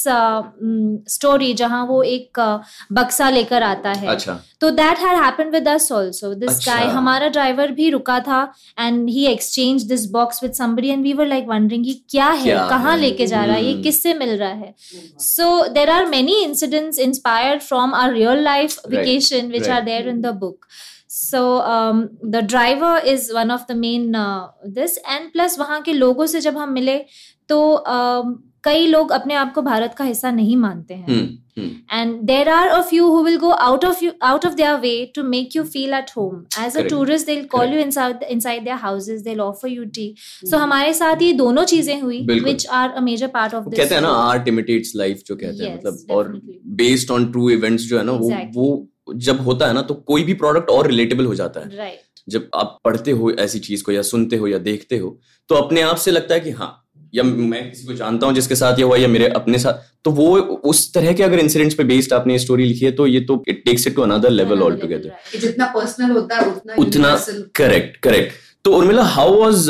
story 1.15 1.53
जहाँ 1.55 1.85
वो 1.87 2.03
एक 2.03 2.41
uh, 2.41 2.59
बक्सा 2.93 3.31
लेकर 3.31 3.63
आता 3.63 3.93
है। 3.93 4.07
अच्छा। 4.09 4.39
तो 4.61 4.71
that 4.71 4.99
had 4.99 5.19
happened 5.23 5.53
with 5.53 5.69
us 5.69 5.91
also 5.93 6.33
this. 6.35 6.59
Guy 6.67 6.87
हमारा 6.89 7.29
ड्राइवर 7.29 7.73
भी 7.73 7.91
रुका 7.91 8.19
था 8.21 8.41
and 8.81 9.09
he 9.09 9.27
exchange 9.27 9.83
this 9.83 10.07
box 10.11 10.43
with 10.43 10.53
somebody 10.53 10.89
and 10.89 11.03
we 11.03 11.13
were 11.13 11.27
like 11.27 11.49
wondering 11.49 11.85
कि 11.85 11.95
क्या 12.11 12.29
है 12.29 12.55
कहाँ 12.71 12.97
लेके 12.97 13.27
जा 13.27 13.45
रहा 13.45 13.57
है 13.57 13.65
ये 13.65 13.73
हम्म। 13.73 13.83
किससे 13.83 14.15
मिल 14.15 14.37
रहा 14.37 14.49
है? 14.51 14.75
So 15.19 15.51
there 15.75 15.89
are 15.91 16.07
many 16.07 16.41
incidents 16.43 17.01
inspired 17.01 17.61
from 17.63 17.95
our 17.95 18.13
real 18.13 18.43
life 18.45 18.67
Right, 18.89 19.48
vacation 19.49 19.69
which 19.69 19.69
right. 19.69 19.79
are 19.79 19.85
there 19.85 20.09
in 20.09 20.21
the 20.21 20.33
book 20.33 20.67
so 21.07 21.61
um, 21.61 22.11
the 22.23 22.43
driver 22.43 23.01
is 23.05 23.33
one 23.35 23.51
of 23.51 23.67
the 23.67 23.75
main 23.75 24.15
uh, 24.15 24.49
this 24.65 24.99
and 25.09 25.33
plus 25.33 25.59
वहाँ 25.59 25.83
के 25.83 25.93
लोगों 25.93 26.27
से 26.27 26.41
जब 26.41 26.57
हम 26.57 26.73
मिले 26.73 27.05
तो 27.49 27.85
um, 27.89 28.37
कई 28.65 28.87
लोग 28.87 29.13
अपने 29.13 29.35
आप 29.35 29.55
को 29.55 29.63
भारत 29.63 29.95
का 29.99 30.05
हिस्सा 30.05 30.31
नहीं 30.31 30.57
मानते 30.57 30.95
हैं 30.95 31.07
हम्म, 31.09 31.63
हम्म, 31.63 31.99
and 31.99 32.29
there 32.29 32.49
are 32.55 32.81
a 32.81 32.83
few 32.83 33.05
who 33.05 33.23
will 33.23 33.39
go 33.39 33.53
out 33.69 33.85
of 33.85 34.03
you 34.03 34.13
out 34.23 34.45
of 34.45 34.57
their 34.57 34.77
way 34.77 35.13
to 35.19 35.23
make 35.23 35.55
you 35.55 35.65
feel 35.65 35.95
at 35.95 36.11
home 36.11 36.47
as 36.59 36.77
a 36.77 36.79
Correct. 36.79 36.89
tourist 36.89 37.27
they'll 37.27 37.47
call 37.47 37.61
Correct. 37.61 37.75
you 37.75 37.81
inside 37.81 38.23
inside 38.23 38.65
their 38.65 38.77
houses 38.77 39.23
they'll 39.23 39.41
offer 39.41 39.69
you 39.69 39.87
tea 39.87 40.17
so 40.51 40.59
हमारे 40.59 40.93
साथ 40.95 41.23
ये 41.23 41.33
दोनों 41.33 41.65
चीज़ें 41.65 42.01
हुई 42.03 42.27
which 42.27 42.67
are 42.67 42.93
a 42.97 43.01
major 43.01 43.29
part 43.29 43.55
of 43.55 43.65
this 43.65 43.77
कहते 43.77 43.95
हैं 43.95 44.03
ना. 44.03 44.09
Art 44.09 44.49
imitates 44.49 44.93
life 44.97 45.23
जो 45.27 45.37
कहते 45.37 45.65
हैं 45.65 45.77
मतलब 45.77 46.07
और. 46.11 46.41
बेस्ड 46.67 47.11
ऑन 47.11 47.33
ट्रू 47.33 47.51
इवेंट्स 47.51 47.83
जो 47.83 47.99
है 47.99 48.05
ना 48.05 48.13
वो 48.13 48.33
वो 48.55 48.89
जब 49.15 49.41
होता 49.41 49.67
है 49.67 49.73
ना 49.73 49.83
तो 49.83 49.95
कोई 49.95 50.23
भी 50.23 50.35
प्रोडक्ट 50.35 50.71
और 50.71 50.87
रिलेटेबल 50.87 51.25
हो 51.25 51.35
जाता 51.35 51.61
है। 51.61 51.67
Right. 51.67 52.05
जब 52.29 52.49
आप 52.55 52.79
पढ़ते 52.85 53.11
हो 53.11 53.31
ऐसी 53.31 53.59
चीज़ 53.59 53.85
को 53.85 53.93
या 53.93 54.03
सुनते 54.03 54.37
हो 54.37 54.47
या 54.47 54.59
देखते 54.59 54.99
हो 54.99 55.19
तो 55.49 55.55
अपने 55.55 55.81
आप 55.81 55.97
से 55.97 56.11
लगता 56.11 56.35
है 56.35 56.41
कि 56.41 56.51
हाँ 56.51 56.85
या 57.15 57.23
मैं 57.23 57.71
किसी 57.71 57.87
को 57.87 57.93
जानता 57.93 58.27
हूँ 58.27 58.35
जिसके 58.35 58.55
साथ 58.55 58.79
ये 58.79 58.85
हुआ 58.85 58.97
या 58.97 59.09
मेरे 59.09 59.29
अपने 59.29 59.59
साथ 59.59 59.73
तो 60.05 60.11
वो 60.11 60.37
उस 60.41 60.95
तरह 60.95 61.13
के 61.13 61.23
अगर 61.23 61.39
इंसिडेंट्स 61.39 61.75
पे 61.75 61.85
बेस्ड 61.85 62.13
आपने 62.13 62.33
ये 62.33 62.39
स्टोरी 62.39 62.65
लिखी 62.65 62.85
है 62.85 62.93
तो 62.93 63.07
ये 63.07 63.21
तो 63.21 63.45
it 63.49 63.65
takes 63.65 63.87
it 63.87 63.97
to 63.97 64.03
another 64.03 64.31
level 64.31 64.63
all 64.63 64.77
together 64.77 65.39
जितना 65.39 65.67
पर्सनल 65.67 66.11
होता 66.11 66.37
है 66.37 66.51
उतना 66.51 66.75
उतना 66.75 67.17
करेक्ट 67.55 67.97
करेक्ट 67.97 68.33
तो 68.65 68.73
Urmila 68.73 69.03
how 69.03 69.41
was 69.41 69.69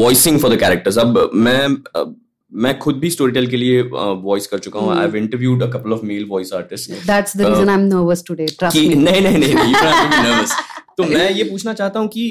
voicing 0.00 0.38
for 0.40 0.54
the 0.54 0.58
characters 0.60 0.98
अब 0.98 1.30
मैं 1.34 1.68
uh, 1.68 2.14
मैं 2.52 2.78
खुद 2.78 2.96
भी 2.96 3.10
स्टोरी 3.10 3.32
टेल 3.32 3.46
के 3.46 3.56
लिए 3.56 3.82
वॉइस 3.92 4.46
कर 4.46 4.58
चुका 4.58 4.80
हूँ 4.80 4.92
I 4.92 5.00
have 5.00 5.16
interviewed 5.16 5.62
a 5.62 5.70
couple 5.70 5.92
of 5.92 6.04
male 6.06 6.24
voice 6.28 6.52
artist 6.52 6.90
that's 7.06 7.36
the 7.36 7.46
reason 7.46 7.68
I'm 7.68 7.88
nervous 7.88 8.22
today. 8.24 8.48
Trust 8.54 8.78
कि 8.78 8.88
me. 8.88 8.96
नहीं 8.96 9.22
नहीं 9.22 9.38
नहीं 9.38 9.52
यू 9.52 9.80
डोंट 9.80 10.10
बी 10.10 10.22
नर्वस 10.22 10.56
तो 10.98 11.04
मैं 11.06 11.30
ये 11.30 11.44
पूछना 11.44 11.72
चाहता 11.72 12.00
हूँ 12.00 12.08
कि 12.08 12.28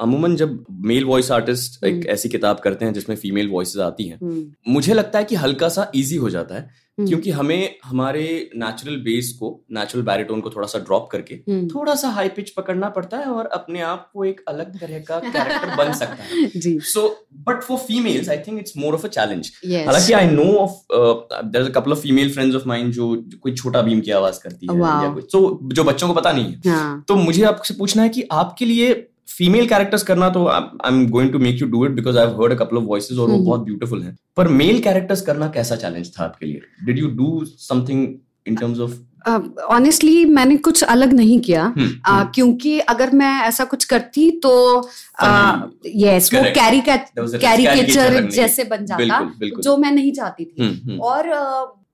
अमूमन 0.00 0.36
जब 0.36 0.64
मेल 0.86 1.04
वॉइस 1.04 1.30
आर्टिस्ट 1.32 1.84
एक 1.84 1.94
हम्म। 1.94 2.10
ऐसी 2.10 2.28
किताब 2.28 2.60
करते 2.60 2.84
हैं 2.84 2.92
जिसमें 2.92 3.16
फीमेल 3.16 3.48
वॉइस 3.48 3.76
आती 3.82 4.08
हैं 4.08 4.18
हम्म, 4.22 4.44
मुझे 4.68 4.94
लगता 4.94 5.18
है 5.18 5.24
कि 5.24 5.34
हल्का 5.36 5.68
सा 5.68 5.90
इजी 5.94 6.16
हो 6.16 6.30
जाता 6.30 6.54
है 6.54 6.86
क्योंकि 7.00 7.30
हमें 7.30 7.74
हमारे 7.84 8.50
नेचुरल 8.56 8.96
बेस 8.96 9.30
को 9.40 9.48
नेचुरल 9.72 10.04
बैरिटोन 10.04 10.40
को 10.40 10.50
थोड़ा 10.50 10.66
सा 10.66 10.78
ड्रॉप 10.78 11.08
करके 11.12 11.34
हम्म, 11.34 11.68
थोड़ा 11.68 11.94
सा 11.94 12.08
हाई 12.08 12.28
पिच 12.28 12.50
पकड़ना 12.50 12.88
पड़ता 12.88 13.16
है 13.16 13.26
और 13.26 13.46
अपने 13.46 13.80
आप 13.80 14.10
को 14.14 14.24
एक 14.24 14.40
अलग 14.48 14.78
तरह 14.80 14.98
का 14.98 15.18
कैरेक्टर 15.18 15.74
बन 15.76 15.92
सकता 15.92 16.22
है। 16.24 16.46
जी। 16.56 16.78
So 16.80 17.06
but 17.46 17.62
for 17.62 17.78
females 17.78 18.28
I 18.28 18.38
think 18.38 18.58
it's 18.58 18.76
more 18.76 18.94
of 18.94 19.04
a 19.06 19.08
challenge 19.08 19.50
हालाँकि 19.86 20.12
I 20.12 20.26
know 20.26 20.52
of 20.58 20.72
there 21.44 21.64
a 21.64 21.72
couple 21.72 21.92
of 21.92 21.98
female 21.98 22.32
friends 22.34 22.56
of 22.56 22.68
mine 22.68 22.90
जो 22.90 23.14
कोई 23.42 23.54
छोटा 23.54 23.82
भीम 23.82 24.00
की 24.00 24.10
आवाज़ 24.10 24.40
करती 24.42 24.66
है. 24.70 24.78
या 24.78 25.12
कोई 25.14 25.22
तो 25.32 25.60
जो 25.72 25.84
बच्चों 25.84 26.08
को 26.08 26.14
पता 26.14 26.32
नहीं 26.32 26.52
है। 26.52 26.70
हाँ। 26.70 27.04
तो 27.08 27.14
मुझे 27.16 27.44
आपसे 27.44 27.74
पूछना 27.74 28.02
है 28.02 28.08
कि 28.08 28.22
आपके 28.32 28.64
लिए 28.64 28.92
फीमेल 29.28 29.66
कैरेक्टर्स 29.68 30.02
करना 30.02 30.28
तो 30.28 30.46
I 30.46 30.88
am 30.88 31.06
going 31.08 31.32
to 31.32 31.38
make 31.38 31.60
you 31.62 31.68
do 31.68 31.84
it 31.86 31.92
because 31.92 32.18
I 32.18 32.26
heard 32.26 32.52
a 32.52 32.56
couple 32.56 32.76
of 32.76 32.84
voices 32.84 33.18
और 33.18 33.28
वो 33.28 33.34
हम्म। 33.34 33.44
बहुत 33.44 33.60
ब्यूटीफुल 33.60 34.02
हैं। 34.02 34.16
पर 34.36 34.48
मेल 34.48 34.80
कैरेक्टर्स 34.80 35.20
करना 35.20 35.48
कैसा 35.48 35.76
चैलेंज 35.76 36.10
था 36.20 36.24
आपके 36.24 36.46
लिए? 36.46 36.60
Did 36.84 36.98
you 36.98 37.08
do 37.08 37.44
something 37.44 38.08
in 38.46 38.56
terms 38.56 38.78
of 38.78 38.92
honestly 39.62 40.24
uh, 40.24 40.30
मैंने 40.30 40.56
कुछ 40.56 40.82
अलग 40.84 41.12
नहीं 41.12 41.40
किया। 41.40 41.74
आ, 42.06 42.24
क्योंकि 42.24 42.78
अगर 42.80 43.10
मैं 43.12 43.32
ऐसा 43.42 43.64
कुछ 43.64 43.84
करती 43.84 44.30
तो 44.30 44.52
यस 45.86 46.34
वो 46.34 46.40
a 46.40 46.52
कैरिकेचर 47.40 48.28
जैसे 48.30 48.64
बन 48.64 48.86
जाता 48.86 48.96
बिल्कुल 48.96 49.26
बिल्कुल। 49.38 49.62
जो 49.62 49.76
मैं 49.76 49.92
नहीं 49.92 50.12
चाहती 50.12 50.44
थी। 50.44 50.62
हम्म, 50.62 51.00
और 51.00 51.28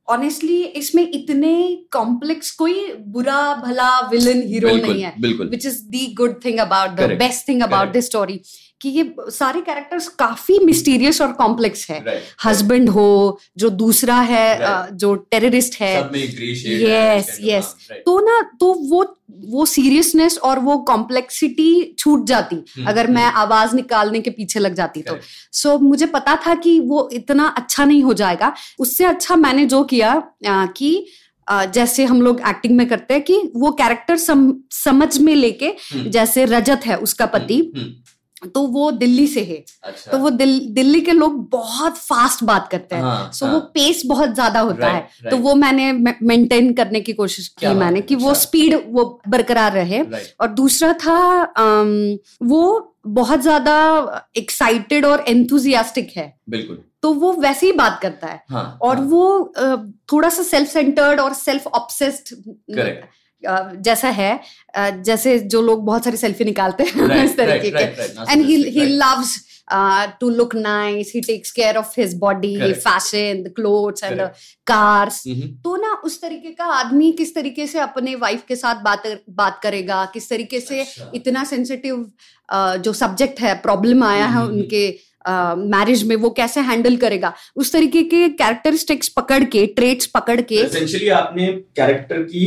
ऑनेस्टली 0.09 0.63
इसमें 0.79 1.11
इतने 1.11 1.53
कॉम्प्लेक्स 1.93 2.51
कोई 2.57 2.75
बुरा 3.15 3.43
भला 3.55 3.89
विलन 4.09 4.43
हीरो 4.49 4.75
नहीं 4.77 5.03
है 5.03 5.15
which 5.21 5.67
is 5.67 5.81
the 5.87 6.13
good 6.17 6.35
thing 6.45 6.59
about 6.61 6.91
the 6.91 7.11
best 7.19 7.49
thing 7.49 7.63
about. 7.63 7.93
This 7.93 8.07
story 8.07 8.41
कि 8.81 8.89
ये 8.89 9.15
सारे 9.31 9.61
कैरेक्टर्स 9.61 10.07
काफ़ी 10.19 10.59
मिस्टीरियस 10.65 11.21
और 11.23 11.33
कॉम्प्लेक्स 11.33 11.89
है 11.91 11.99
हस्बैंड 11.99 12.15
Right. 12.15 12.45
हस्बैंड 12.47 12.89
हो 12.89 13.39
जो 13.59 13.69
दूसरा 13.83 14.19
है 14.31 14.47
Right. 14.61 14.91
जो 14.95 15.15
टेररिस्ट 15.31 15.81
है 15.81 15.93
सब 16.03 16.11
में 16.13 16.21
एक 16.21 16.31
grey 16.39 16.55
shade 16.63 16.89
है, 16.89 17.21
right. 17.21 18.05
तो 18.07 18.19
ना 18.21 18.41
तो 18.61 18.73
वो 18.91 19.05
वो 19.51 19.65
सीरियसनेस 19.67 20.37
और 20.45 20.59
वो 20.59 20.77
कॉम्प्लेक्सिटी 20.89 21.95
छूट 21.99 22.25
जाती 22.27 22.57
हम्म, 22.57 22.87
अगर 22.89 23.05
हम्म। 23.05 23.15
मैं 23.15 23.25
आवाज़ 23.43 23.75
निकालने 23.77 24.21
के 24.21 24.31
पीछे 24.31 24.61
लग 24.61 24.75
जाती 24.75 25.03
तो. 25.03 25.17
सो 25.53 25.79
मुझे 25.79 26.07
पता 26.07 26.37
था 26.47 26.55
कि 26.65 26.79
वो 26.81 27.09
इतना 27.13 27.47
अच्छा 27.59 27.85
नहीं 27.85 28.03
हो 28.03 28.15
जाएगा 28.15 28.53
उससे 28.79 29.05
अच्छा 29.05 29.37
मैंने 29.37 29.67
जो 29.67 29.83
किया 29.85 30.15
कि 30.47 30.97
अ, 31.47 31.65
जैसे 31.67 32.05
हम 32.05 32.21
लोग 32.23 32.41
एक्टिंग 32.49 32.77
में 32.77 32.87
करते 32.89 33.15
हैं 33.15 33.23
कि 33.23 33.35
वो 33.57 33.71
कैरेक्टर 33.81 34.17
सम, 34.17 34.53
समझ 34.75 35.19
में 35.19 35.35
लेके 35.35 35.67
हम्म, 35.67 36.11
जैसे 36.11 36.45
रजत 36.45 36.87
है 36.87 36.97
उसका 36.99 37.27
पति 37.35 37.59
हम्म, 37.59 37.81
हम्म, 37.81 37.93
तो 38.47 38.61
वो 38.67 38.91
दिल्ली 38.91 39.27
से 39.27 39.43
है। 39.45 39.65
अच्छा। 39.85 40.11
तो 40.13 40.19
वो 40.19 40.31
दिल, 40.31 40.59
दिल्ली 40.75 41.01
के 41.01 41.13
लोग 41.13 41.39
बहुत 41.51 41.97
फास्ट 41.97 42.45
बात 42.45 42.69
करते 42.69 42.97
हैं। 42.97 43.03
हाँ, 43.03 43.31
सो 43.33 43.47
हाँ, 43.47 43.55
वो 43.55 43.61
पेस 43.75 44.03
बहुत 44.07 44.35
ज़्यादा 44.35 44.61
होता 44.61 44.87
Right, 44.87 44.95
है। 44.95 45.09
right. 45.09 45.31
तो 45.31 45.37
वो 45.37 45.55
मैंने 45.55 45.93
मेंटेन 46.23 46.73
करने 46.75 47.01
की 47.01 47.13
कोशिश 47.13 47.49
की 47.49 47.75
मैंने 47.75 48.01
कि 48.01 48.15
वो 48.15 48.29
अच्छा। 48.31 48.41
स्पीड 48.41 48.75
वो 48.89 49.05
बरकरार 49.29 49.73
रहे। 49.73 50.03
Right. 50.05 50.27
और 50.41 50.49
दूसरा 50.49 50.93
था 50.93 51.19
अम, 51.43 52.19
वो 52.43 52.91
बहुत 53.07 53.41
ज़्यादा 53.41 53.75
एक्साइटेड 54.37 55.05
और 55.05 55.25
एंथुजियास्टिक 55.29 56.13
है। 56.17 56.33
बिल्कुल। 56.49 56.83
तो 57.03 57.13
वो 57.13 57.33
वैसे 57.33 57.67
ही 57.67 57.73
बात 57.73 57.99
करता 58.03 58.27
है। 58.27 58.43
हाँ 58.51 58.79
और 58.83 58.97
हाँ, 58.97 59.05
वो 59.05 59.53
थोड़ा 60.13 60.29
सा 60.29 60.43
सेल्फ 60.43 60.69
सेंटर्ड 60.69 61.21
और 61.21 61.33
सेल्फ 61.33 61.67
ऑब्सेस्ड. 61.67 62.35
जैसा 63.47 64.09
है 64.21 64.39
जैसे 64.79 65.39
जो 65.55 65.63
लोग 65.63 65.85
बहुत 65.87 66.05
सारी 66.05 66.17
सेल्फी 66.17 66.45
निकालते 66.45 66.85
हैं 66.85 67.07
right, 67.09 67.25
इस 67.25 67.37
तरीके 67.37 67.71
के 67.71 67.85
he 68.47 68.81
right. 68.81 68.95
loves 69.03 69.35
uh, 69.69 70.07
to 70.21 70.31
look 70.39 70.55
nice 70.65 71.11
he 71.11 71.21
takes 71.23 71.53
care 71.59 71.77
of 71.83 71.95
his 72.01 72.15
body 72.25 72.51
Correct. 72.59 72.83
fashion 72.83 73.43
the 73.45 73.53
clothes 73.61 74.03
and 74.09 74.19
Correct. 74.19 74.43
the 74.43 74.73
cars 74.73 75.21
Mhm. 75.27 75.49
तो 75.65 75.77
ना 75.85 75.93
उस 76.05 76.21
तरीके 76.23 76.51
का 76.59 76.65
आदमी 76.81 77.11
किस 77.23 77.35
तरीके 77.35 77.67
से 77.67 77.79
अपने 77.81 78.15
वाइफ 78.27 78.45
के 78.49 78.57
साथ 78.57 78.83
बात 78.85 79.03
बात 79.43 79.61
करेगा 79.63 80.05
किस 80.15 80.29
तरीके 80.31 80.61
से 80.61 80.81
अच्छा। 80.81 81.11
इतना 81.15 81.45
सेंसिटिव 81.55 81.97
uh, 82.49 82.77
जो 82.77 82.93
सब्जेक्ट 82.93 83.41
है 83.41 83.55
प्रॉब्लम 83.63 84.05
आया 84.05 84.27
है 84.27 84.33
हम्म, 84.33 84.53
उनके 84.53 84.87
मैरिज 85.27 86.01
uh, 86.03 86.09
में 86.09 86.17
वो 86.23 86.31
कैसे 86.39 86.61
हैंडल 86.61 86.97
करेगा 87.05 87.33
उस 87.57 87.73
तरीके 87.73 88.03
के 88.09 88.29
कैरेक्टरिस्टिक्स 88.41 89.09
पकड़ 89.19 89.43
के 89.55 89.67
ट्रेट्स 89.77 90.07
पकड़ 90.17 90.41
के 90.41 90.57
एसेंशियली 90.63 91.09
आपने 91.19 91.47
कैरेक्टर 91.77 92.23
की 92.23 92.45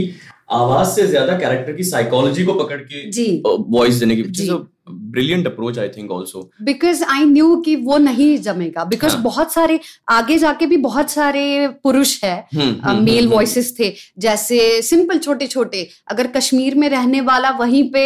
आवाज़ 0.50 0.90
से 0.90 1.06
ज़्यादा 1.08 1.38
कैरेक्टर 1.40 1.74
की 1.74 1.84
साइकोलॉजी 1.84 2.44
को 2.46 2.54
पकड़ 2.54 2.82
के 2.92 3.40
वॉइस 3.70 3.96
देने 3.96 4.16
की। 4.16 4.48
Brilliant 4.90 5.48
approach 5.48 5.80
I 5.80 5.90
think 5.90 6.12
also 6.12 6.50
because 6.64 7.04
I 7.04 7.26
knew 7.26 7.56
कि 7.66 7.76
वो 7.76 7.98
नहीं 7.98 8.38
जमेगा। 8.42 8.84
बिकॉज़ 8.86 9.14
हाँ। 9.14 9.22
बहुत 9.24 9.54
सारे 9.54 9.80
आगे 10.10 10.38
जाके 10.38 10.66
भी 10.66 10.78
बहुत 10.78 11.10
सारे 11.12 11.68
पुरुष 11.84 12.18
है 12.24 12.36
मेल 12.56 13.28
वॉइसेस 13.28 13.74
थे। 13.80 13.94
जैसे 14.20 14.82
सिंपल 14.82 15.18
छोटे 15.20 15.48
छोटे 15.48 15.88
अगर 16.12 16.28
कश्मीर 16.28 16.76
में 16.76 16.88
रहने 16.90 17.22
वाला 17.22 17.50
वहीं 17.60 17.84
पे 17.92 18.06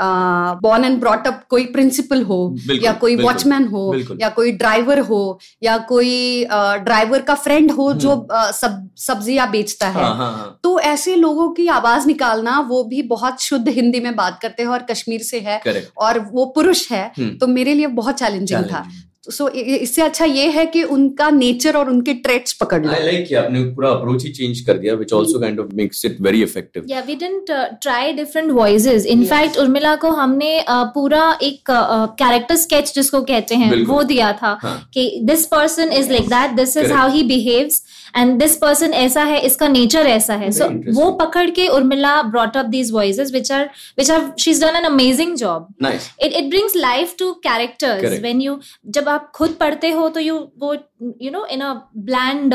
बॉर्न 0.00 0.84
एंड 0.84 0.98
ब्रॉट 1.00 1.26
अप 1.26 1.42
कोई 1.50 1.64
प्रिंसिपल 1.72 2.22
हो 2.22 2.38
या 2.82 2.92
कोई 2.92 3.16
वॉचमैन 3.16 3.66
हो। 3.68 3.94
या 4.20 4.28
कोई 4.28 4.52
ड्राइवर 4.52 4.98
हो 5.00 5.38
या 5.62 5.76
कोई 5.88 6.44
ड्राइवर 6.84 7.22
का 7.22 7.34
फ्रेंड 7.36 7.70
हो 7.70 7.92
जो 7.94 8.10
अ, 8.10 8.50
सब 8.50 8.88
सब्ज़ियाँ 8.98 9.50
बेचता 9.50 9.88
है। 9.88 10.02
हाँ 10.02 10.14
हाँ 10.16 10.32
हाँ। 10.32 10.58
तो 10.64 10.78
ऐसे 10.80 11.14
लोगों 11.16 11.48
की 11.50 11.66
आवाज़ 11.68 12.06
निकालना 12.06 12.58
वो 12.68 12.82
भी 12.84 13.02
बहुत 13.08 13.40
शुद्ध 13.40 13.68
हिंदी 13.68 14.00
में 14.00 14.14
बात 14.16 14.38
करते 14.42 14.62
हैं 14.62 14.70
और 14.70 14.82
कश्मीर 14.90 15.22
से 15.22 15.40
है। 15.40 15.60
करेक्ट 15.64 15.90
और 16.20 16.30
वो 16.32 16.46
पुरुष 16.54 16.90
है 16.92 17.04
हम्म। 17.18 17.36
तो 17.38 17.46
मेरे 17.46 17.74
लिए 17.74 17.86
बहुत 18.00 18.18
चैलेंजिंग 18.18 18.64
था. 18.64 18.88
सो 19.28 19.48
इससे 19.48 20.02
अच्छा 20.02 20.24
ये 20.24 20.44
है 20.50 20.64
कि 20.66 20.82
उनका 20.82 21.28
नेचर 21.30 21.76
और 21.76 21.88
उनके 21.90 22.12
ट्रेट्स 22.26 22.52
पकड़ 22.52 22.80
लो 22.84 22.92
I 22.92 23.00
like 23.00 23.26
कि 23.28 23.34
आपने 23.34 23.62
पूरा 23.74 23.90
अप्रोच 23.90 24.24
ही 24.24 24.30
चेंज 24.30 24.60
कर 24.60 24.78
दिया 24.78 24.94
which 24.94 25.12
also 25.12 25.40
kind 25.42 25.60
of 25.64 25.74
makes 25.80 26.00
it 26.04 26.16
very 26.26 26.40
effective. 26.42 26.86
Yeah, 26.86 27.04
we 27.08 27.16
didn't 27.16 27.50
uh, 27.50 27.66
try 27.86 28.12
different 28.12 28.54
voices. 28.60 29.06
In 29.06 29.24
Yes. 29.24 29.30
fact, 29.32 29.58
Urmila 29.58 29.94
को 29.96 30.10
हमने 30.10 30.50
uh, 30.60 30.84
पूरा 30.94 31.38
एक 31.42 31.70
कैरेक्टर 31.70 32.54
uh, 32.54 32.60
स्केच 32.60 32.94
जिसको 32.94 33.22
कहते 33.22 33.54
हैं 33.54 33.82
वो 33.84 34.02
दिया 34.04 34.32
था 34.32 34.58
हाँ. 34.62 34.76
कि 34.94 35.20
this 35.24 35.46
person 35.46 35.92
is 35.92 36.10
like 36.12 36.28
that 36.28 36.56
this 36.56 36.76
is 36.76 36.92
how 36.92 37.10
he 37.10 37.22
behaves 37.24 37.82
and 38.16 38.38
this 38.38 38.56
person 38.56 38.94
ऐसा 38.94 39.22
है 39.24 39.40
इसका 39.46 39.68
नेचर 39.68 40.06
ऐसा 40.06 40.34
है. 40.34 40.50
सो 40.50 40.68
वो 40.92 41.10
पकड़ 41.12 41.48
के 41.50 41.66
Urmila 41.68 42.20
brought 42.22 42.56
up 42.56 42.66
these 42.66 42.92
voice 42.92 43.20
which 43.32 43.52
are 43.52 43.64
which 43.98 44.10
are 44.10 44.32
she 44.38 44.54
done 44.60 44.76
an 44.76 44.84
amazing 44.84 45.36
job 45.36 45.74
it 46.22 46.32
it 46.32 46.48
brings 46.50 46.76
life 46.76 47.14
to 47.18 47.32
characters 47.42 48.20
when 48.22 48.40
you 48.40 48.58
जब 48.86 49.08
आप 49.08 49.30
खुद 49.34 49.56
पढ़ते 49.60 49.90
हो 49.90 50.08
तो 50.08 50.20
यू 50.20 50.38
वो 50.58 50.74
you 51.22 51.30
know 51.30 51.44
in 51.46 51.60
a 51.60 51.72
bland 51.96 52.54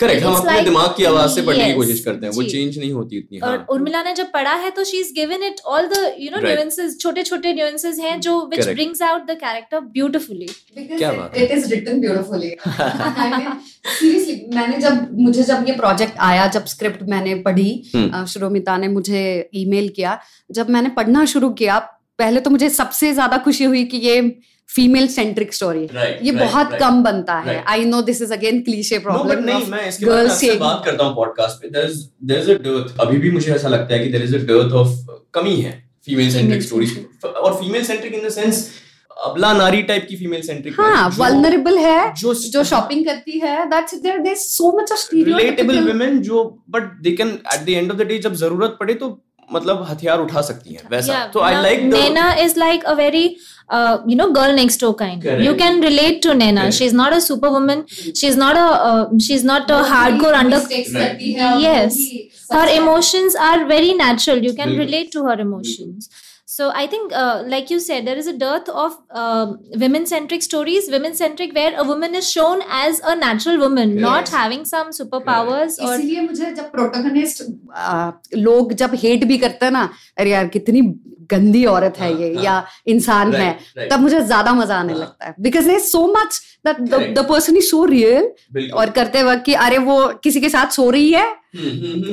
correct 0.00 0.24
हम 0.24 0.34
अपने 0.34 0.50
like- 0.50 0.64
दिमाग 0.64 0.94
की 0.96 1.04
आवाज़ 1.04 1.30
से 1.30 1.42
पढ़ने 1.42 1.64
की 1.64 1.74
कोशिश 1.74 2.00
करते 2.04 2.26
हैं 2.26 2.32
वो 2.34 2.42
चेंज 2.44 2.78
नहीं 2.78 2.92
होती 2.92 3.18
इतनी 3.18 3.38
और 3.40 3.48
हाँ। 3.50 3.66
उर्मिला 3.70 4.02
ने 4.02 4.14
जब 4.14 4.30
पढ़ा 4.32 4.54
है 4.56 4.70
तो 4.72 4.84
she 4.84 4.98
is 4.98 5.12
given 5.14 5.42
it 5.44 5.60
all 5.68 5.86
the 5.88 6.14
you 6.18 6.30
know 6.30 6.40
nuances 6.40 6.98
छोटे 7.00 7.22
छोटे 7.22 7.52
न्यूएंसेस 7.54 7.98
हैं 8.00 8.20
जो 8.20 8.38
which 8.46 8.66
brings 8.68 9.02
out 9.04 9.26
the 9.26 9.36
character 9.40 9.80
beautifully 9.92 10.48
क्या 10.76 11.12
बात 11.12 11.36
it 11.36 11.50
is 11.52 11.68
written 11.74 12.00
beautifully 12.00 12.54
seriously 13.90 14.40
मैंने 14.54 14.78
जब 14.78 15.08
मुझे 15.20 15.42
जब 15.44 15.64
ये 15.68 15.74
प्रोजेक्ट 15.76 16.18
आया 16.22 16.46
जब 16.50 16.64
स्क्रिप्ट 16.68 17.02
मैंने 17.08 17.34
पढ़ी 17.42 17.70
हम्म। 17.94 18.24
श्रोमिता 18.28 18.76
ने 18.78 18.88
मुझे 18.90 19.24
ईमेल 19.56 19.88
किया 19.96 20.18
जब 20.50 20.70
मैंने 20.70 20.88
पढ़ना 20.94 21.24
शुरू 21.28 21.50
किया 21.54 21.78
पहले 22.18 22.40
तो 22.40 22.50
मुझे 22.50 22.68
सबसे 22.70 23.12
ज़्यादा 23.14 23.36
खुशी 23.40 23.64
हुई 23.64 23.84
कि 23.86 23.96
ये 23.98 24.20
फीमेल 24.74 25.06
सेंट्रिक 25.06 25.54
स्टोरी 25.54 25.80
ये 25.80 26.32
right, 26.32 26.38
बहुत 26.40 26.66
right. 26.66 26.80
कम 26.80 27.02
बनता 27.02 27.38
है। 27.38 27.64
I 27.66 27.84
know 27.84 28.02
this 28.02 28.22
is 28.22 28.32
again 28.32 28.60
cliche 28.60 28.98
problem 28.98 29.44
नहीं 29.44 29.66
मैं 29.66 29.88
इसके 29.88 30.06
बारे 30.06 30.16
में 30.16 30.22
girls 30.22 30.34
आपसे 30.34 30.46
saying- 30.46 30.60
बात 30.60 30.82
करता 30.84 31.04
हूँ 31.04 31.14
पॉडकास्ट 31.16 31.62
पे। 31.62 31.68
There 31.68 31.88
is 31.90 31.96
there 32.30 32.42
is 32.44 32.50
a 32.50 32.58
dearth. 32.66 33.00
अभी 33.00 33.18
भी 33.18 33.30
मुझे 33.30 33.54
ऐसा 33.54 33.68
लगता 33.68 33.94
है 33.94 34.06
कि 34.06 34.12
there 34.12 34.26
is 34.28 34.36
a 34.38 34.42
dearth 34.50 34.76
of 34.82 35.16
कमी 35.34 35.56
है 35.60 35.90
फीमेल 36.06 36.30
सेंट्रिक 36.30 36.62
स्टोरीज 36.62 37.06
और 37.24 37.54
female 37.54 37.84
centric 37.84 38.14
in 38.14 38.28
the 38.28 38.30
sense 38.32 38.68
अबला 39.24 39.52
नारी 39.52 39.82
टाइप 39.82 40.06
की 40.08 40.16
फीमेल 40.16 40.42
सेंट्रिक 40.42 40.80
हाँ 40.80 41.08
वल्नरेबल 41.18 41.78
है 41.78 42.14
जो 42.14 42.34
जो 42.34 42.64
शॉपिंग 42.64 43.04
करती 43.04 43.38
है 43.38 43.66
that's 43.66 43.94
there 43.94 44.18
there 44.18 44.36
so 44.36 44.80
much 44.80 44.92
of 44.92 45.08
relatable 45.14 45.80
women 45.88 46.18
जो 46.18 46.44
but 46.70 46.82
they 46.82 47.10
can 47.10 47.28
at 47.54 47.64
the 47.64 47.68
end 47.68 47.90
of 47.90 47.98
the 47.98 48.02
day 48.02 48.18
जब 48.18 48.34
ज़रूरत 48.34 48.76
पड़े 48.80 48.94
तो 48.94 49.10
मतलब 49.52 49.86
हथियार 49.90 50.18
उठा 50.18 50.40
सकती 50.40 50.74
हैं 50.74 50.82
वैसा। 50.90 51.26
तो 51.34 51.40
I 51.40 51.54
like 51.54 51.80
is 52.44 52.56
like 52.56 52.84
a 52.84 52.94
very 53.00 53.22
uh, 53.70 53.98
you 54.06 54.16
know 54.16 54.32
girl 54.32 54.54
next 54.54 54.78
door 54.84 54.94
kind. 54.94 55.22
Correct. 55.22 55.42
You 55.42 55.54
can 55.56 55.80
relate 55.80 56.22
to 56.22 56.34
Nena. 56.34 56.62
Correct. 56.62 56.76
She's 56.76 56.96
not 57.02 57.12
a 57.12 57.20
superwoman. 57.20 57.84
She's 58.22 58.36
not 58.36 58.56
a 58.56 58.66
uh, 58.88 59.04
she's 59.28 59.44
not 59.44 59.70
a 59.70 59.82
hardcore 59.92 60.34
under. 60.34 60.60
Yes. 61.68 62.00
Her 62.50 62.66
emotions 62.80 63.38
are 63.50 63.66
very 63.66 63.94
natural. 63.94 64.42
You 64.50 64.54
can 64.54 64.70
Bilkul. 64.70 64.84
relate 64.86 65.12
to 65.12 65.24
her 65.26 65.40
emotions. 65.40 66.10
So 66.52 66.70
I 66.74 66.86
think, 66.92 67.12
uh, 67.14 67.44
like 67.46 67.70
you 67.70 67.78
said, 67.82 68.06
there 68.06 68.16
is 68.16 68.26
a 68.26 68.32
dearth 68.36 68.68
of 68.68 68.96
uh, 69.10 69.52
women-centric 69.82 70.42
stories. 70.42 70.88
Women-centric 70.90 71.54
where 71.54 71.76
a 71.78 71.84
woman 71.84 72.16
is 72.20 72.30
shown 72.30 72.64
as 72.68 72.98
a 73.12 73.14
natural 73.14 73.58
woman, 73.58 73.92
yes. 73.92 74.00
not 74.00 74.32
having 74.38 74.64
some 74.64 74.90
superpowers 74.96 75.78
or 75.78 75.94
इसीलिए 75.94 76.20
मुझे 76.22 76.50
जब 76.56 76.72
protagonist 76.72 78.34
लोग 78.48 78.72
जब 78.82 78.94
hate 79.04 79.24
भी 79.32 79.38
करते 79.44 79.64
हैं 79.66 79.72
ना 79.72 79.88
अरे 80.18 80.30
यार 80.30 80.48
कितनी 80.56 80.82
गंदी 81.30 81.64
औरत 81.66 81.98
है 82.00 82.10
ये 82.20 82.34
हाँ, 82.34 82.44
या 82.44 82.64
इंसान 82.88 83.32
है 83.34 83.88
तब 83.90 84.00
मुझे 84.00 84.20
ज़्यादा 84.20 84.52
मज़ा 84.54 84.76
आने 84.78 84.92
हाँ. 84.92 85.00
लगता 85.00 85.26
है। 85.26 85.34
Because 85.40 85.68
there 85.68 85.80
so 85.80 86.06
much 86.12 86.40
that 86.66 86.80
the 87.14 87.26
person 87.28 87.56
is 87.56 87.64
so 87.66 87.84
real 87.86 88.70
और 88.74 88.90
करते 88.90 89.22
वक्त 89.22 89.44
कि 89.44 89.54
अरे 89.66 89.78
वो 89.90 90.06
किसी 90.24 90.40
के 90.40 90.48
साथ 90.48 90.70
सो 90.72 90.88
रही 90.90 91.12
है 91.12 91.26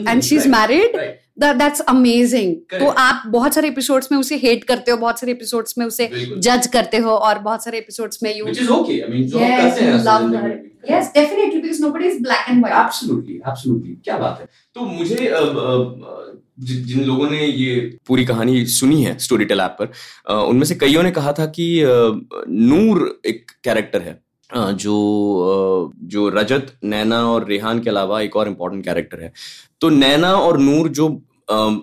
and 0.10 0.22
she 0.22 0.36
is 0.36 0.48
married 0.50 0.96
that's 1.40 1.80
amazing 1.90 2.56
तो 2.80 2.88
आप 3.00 3.24
बहुत 3.32 3.54
सारे 3.54 3.68
एपिसोड्स 3.68 4.12
में 4.12 4.18
उसे 4.20 4.38
हेट 4.44 4.64
करते 4.64 4.92
हो 4.92 4.98
बहुत 4.98 5.20
सारे 5.20 5.32
एपिसोड्स 5.32 5.78
में 5.78 5.86
उसे 5.86 6.10
जज 6.38 6.68
करते 6.74 6.98
हो 6.98 7.12
और 7.12 7.40
बहुत 7.40 7.64
सारे 7.64 7.78
एपिसोड्स 7.78 8.24
में 8.24 8.36
you 8.38 8.46
which 8.46 8.62
is 8.64 8.72
okay 8.78 8.98
i 9.08 9.12
mean 9.12 9.28
जो 9.28 9.40
हम 9.40 9.46
Yes, 9.46 9.62
करते 9.62 9.84
हैं 9.84 9.92
you 9.92 10.00
असल 10.00 10.10
love 10.10 10.22
ज़िंदगी 10.22 10.38
her. 10.38 10.56
में। 10.56 10.66
Yes, 10.90 11.08
definitely, 11.16 11.60
because 11.62 11.80
nobody 11.84 12.10
is 12.10 12.20
black 12.26 12.50
and 12.52 12.64
white. 12.66 12.76
Absolutely 12.82 13.36
absolutely 13.48 13.96
क्या 14.04 14.18
बात 14.18 14.40
है। 14.42 14.48
तो 14.76 14.86
मुझे 14.86 15.16
जि- 16.60 16.86
जिन 16.86 17.04
लोगों 17.04 17.30
ने 17.30 17.46
ये 17.48 17.98
पूरी 18.08 18.26
कहानी 18.26 18.66
सुनी 18.66 19.04
है 19.04 19.18
स्टोरी 19.18 19.46
टेल 19.46 19.60
ऐप 19.60 19.78
पर 19.82 19.86
उनमें 20.34 20.64
से 20.64 20.76
कईयों 20.76 21.04
ने 21.04 21.12
कहा 21.12 21.34
था 21.34 21.46
कि 21.46 21.82
नूर 22.50 23.20
एक 23.26 23.52
कैरेक्टर 23.64 24.02
है 24.02 24.20
जो 24.56 25.92
जो 26.04 26.30
रजत 26.30 26.74
नैना 26.84 27.28
और 27.28 27.48
रेहान 27.48 27.80
के 27.80 27.90
अलावा 27.90 28.22
एक 28.22 28.36
और 28.36 28.48
इम्पोर्टेंट 28.48 28.86
कैरेक्टर 28.86 29.22
है। 29.22 29.34
तो 29.82 29.90
नैना 29.90 30.34
और 30.34 30.60
नूर 30.60 30.88
जो 30.88 31.22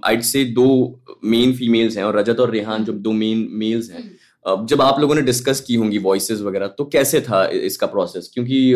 आइड 0.04 0.20
से 0.20 0.44
दो 0.44 1.00
मेन 1.24 1.52
फीमेल्स 1.52 1.96
हैं 1.96 2.04
और 2.04 2.16
रजत 2.16 2.40
और 2.40 2.50
रेहान 2.50 2.84
जो 2.84 2.92
दो 2.92 3.12
मेन 3.12 3.48
मेल्स 3.50 3.90
हैं 3.90 4.18
जब 4.66 4.82
आप 4.82 5.00
लोगों 5.00 5.14
ने 5.14 5.20
डिस्कस 5.20 5.60
की 5.60 5.74
होंगी 5.74 5.98
वॉइसेस 5.98 6.40
वगैरह 6.40 6.66
तो 6.66 6.84
कैसे 6.84 7.20
था 7.20 7.46
इसका 7.46 7.86
प्रोसेस 7.86 8.30
क्योंकि 8.34 8.72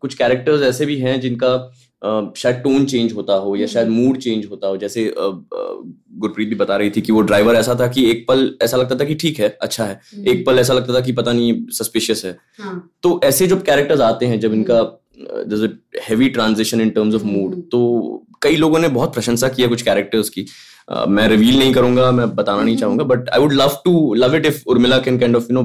कुछ 0.00 0.14
कैरेक्टर्स 0.14 0.62
ऐसे 0.62 0.86
भी 0.86 0.96
हैं 0.96 1.20
जिनका 1.20 1.72
शायद 2.36 2.56
टोन 2.56 2.84
चेंज 2.84 3.12
होता 3.12 3.34
हो 3.34 3.54
या 3.56 3.66
शायद 3.66 3.88
मूड 3.88 4.16
चेंज 4.18 4.46
होता 4.50 4.68
हो 4.68 4.76
जैसे 4.76 5.12
गुरप्रीत 5.16 6.48
भी 6.48 6.54
बता 6.54 6.76
रही 6.76 6.90
थी 6.90 7.00
कि 7.00 7.12
वो 7.12 7.20
ड्राइवर 7.22 7.54
ऐसा 7.54 7.74
था 7.80 7.86
कि 7.88 8.04
एक 8.10 8.24
पल 8.28 8.50
ऐसा 8.62 8.76
लगता 8.76 8.96
था 8.96 9.04
कि 9.04 9.14
ठीक 9.14 9.38
है 9.40 9.48
अच्छा 9.62 9.84
है। 9.84 10.00
एक 10.28 10.44
पल 10.46 10.58
ऐसा 10.58 10.74
लगता 10.74 10.94
था 10.94 11.00
कि 11.00 11.12
पता 11.12 11.32
नहीं 11.32 11.54
सस्पिशियस 11.72 12.24
है। 12.24 12.36
हाँ. 12.60 12.90
तो 13.02 13.20
ऐसे 13.24 13.46
जो 13.46 13.56
कैरेक्टर्स 13.66 14.00
आते 14.00 14.26
हैं 14.26 14.40
जब 14.40 14.52
इनका 14.54 14.80
heavy 16.08 16.28
transition 16.28 16.80
in 16.80 16.90
terms 16.90 17.14
of 17.14 17.24
mood 17.24 17.52
हम्म। 17.52 17.62
तो 17.72 18.26
कई 18.42 18.56
लोगों 18.56 18.78
ने 18.78 18.88
बहुत 18.90 19.14
प्रशंसा 19.14 19.48
किया 19.48 19.68
कुछ 19.68 19.82
कैरेक्टर्स 19.82 20.28
की। 20.28 20.46
अ, 20.88 21.04
मैं 21.08 21.28
रिवील 21.28 21.58
नहीं 21.58 21.72
करूँगा 21.74 22.10
मैं 22.12 22.34
बताना 22.34 22.62
नहीं 22.62 22.76
चाहूँगा 22.76 23.04
but 23.04 23.28
I 23.28 23.40
would 23.40 23.52
love 23.52 23.76
to 23.84 24.14
love 24.14 24.34
it 24.36 24.46
if 24.46 24.62
Urmila 24.66 24.98
can 24.98 25.18
kind 25.18 25.36
of 25.36 25.46
you 25.50 25.60
know 25.60 25.62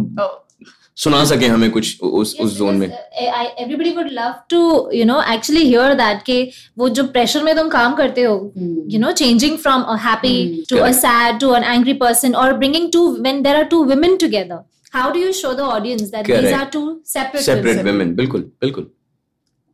सुना 0.97 1.23
सके 1.25 1.45
हमें 1.45 1.69
कुछ 1.71 2.01
उस 2.01 2.35
yes, 2.35 2.45
उस 2.45 2.57
जोन 2.57 2.75
में। 2.75 2.87
Everybody 2.87 3.91
would 3.95 4.07
love 4.11 4.33
to 4.49 4.61
you 4.93 5.05
know 5.05 5.21
actually 5.33 5.63
hear 5.65 5.93
that 5.95 6.21
के 6.25 6.41
वो 6.77 6.89
जो 6.89 7.03
प्रेशर 7.17 7.43
में 7.43 7.55
तुम 7.55 7.69
काम 7.69 7.95
करते 7.95 8.23
हो 8.23 8.35
you 8.55 8.99
know 8.99 9.11
changing 9.21 9.57
from 9.57 9.81
a 9.83 9.95
happy 10.05 10.63
to 10.69 10.77
a 10.77 10.91
sad 11.01 11.39
to 11.41 11.53
an 11.55 11.63
angry 11.63 11.93
person 12.01 12.35
और 12.35 12.53
bringing 12.57 12.91
to 12.93 13.07
when 13.19 13.41
there 13.43 13.55
are 13.55 13.63
two 13.73 13.83
women 13.85 14.17
together 14.17 14.59
how 14.93 15.11
do 15.13 15.19
you 15.19 15.31
show 15.41 15.53
the 15.53 15.69
audience 15.77 16.01
that 16.11 16.27
these 16.27 16.53
are 16.53 16.65
two 16.73 16.83
separate 17.07 17.43
separate 17.43 17.85
women 17.85 18.15
बिल्कुल 18.15 18.51
बिल्कुल 18.61 18.91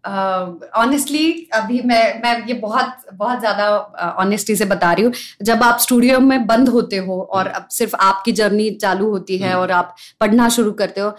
honestly 0.05 1.27
uh, 1.33 1.57
अभी 1.57 1.81
मैं 1.81 2.21
मैं 2.23 2.45
ये 2.47 2.53
बहुत 2.55 3.05
बहुत 3.13 3.39
ज़्यादा 3.39 3.67
ऑनेस्टी 4.19 4.55
से 4.55 4.65
बता 4.65 4.91
रही 4.93 5.05
हूँ। 5.05 5.13
जब 5.41 5.63
आप 5.63 5.77
स्टूडियो 5.79 6.19
में 6.21 6.45
बंद 6.47 6.69
होते 6.69 6.97
हो 6.97 7.21
और 7.33 7.47
अब 7.49 7.67
सिर्फ़ 7.71 7.95
आपकी 7.97 8.31
जर्नी 8.33 8.69
चालू 8.77 9.09
होती 9.09 9.37
है 9.37 9.49
हम्म। 9.49 9.61
और 9.61 9.71
आप 9.71 9.95
पढ़ना 10.21 10.49
शुरू 10.49 10.71
करते 10.73 11.01
हो 11.01 11.09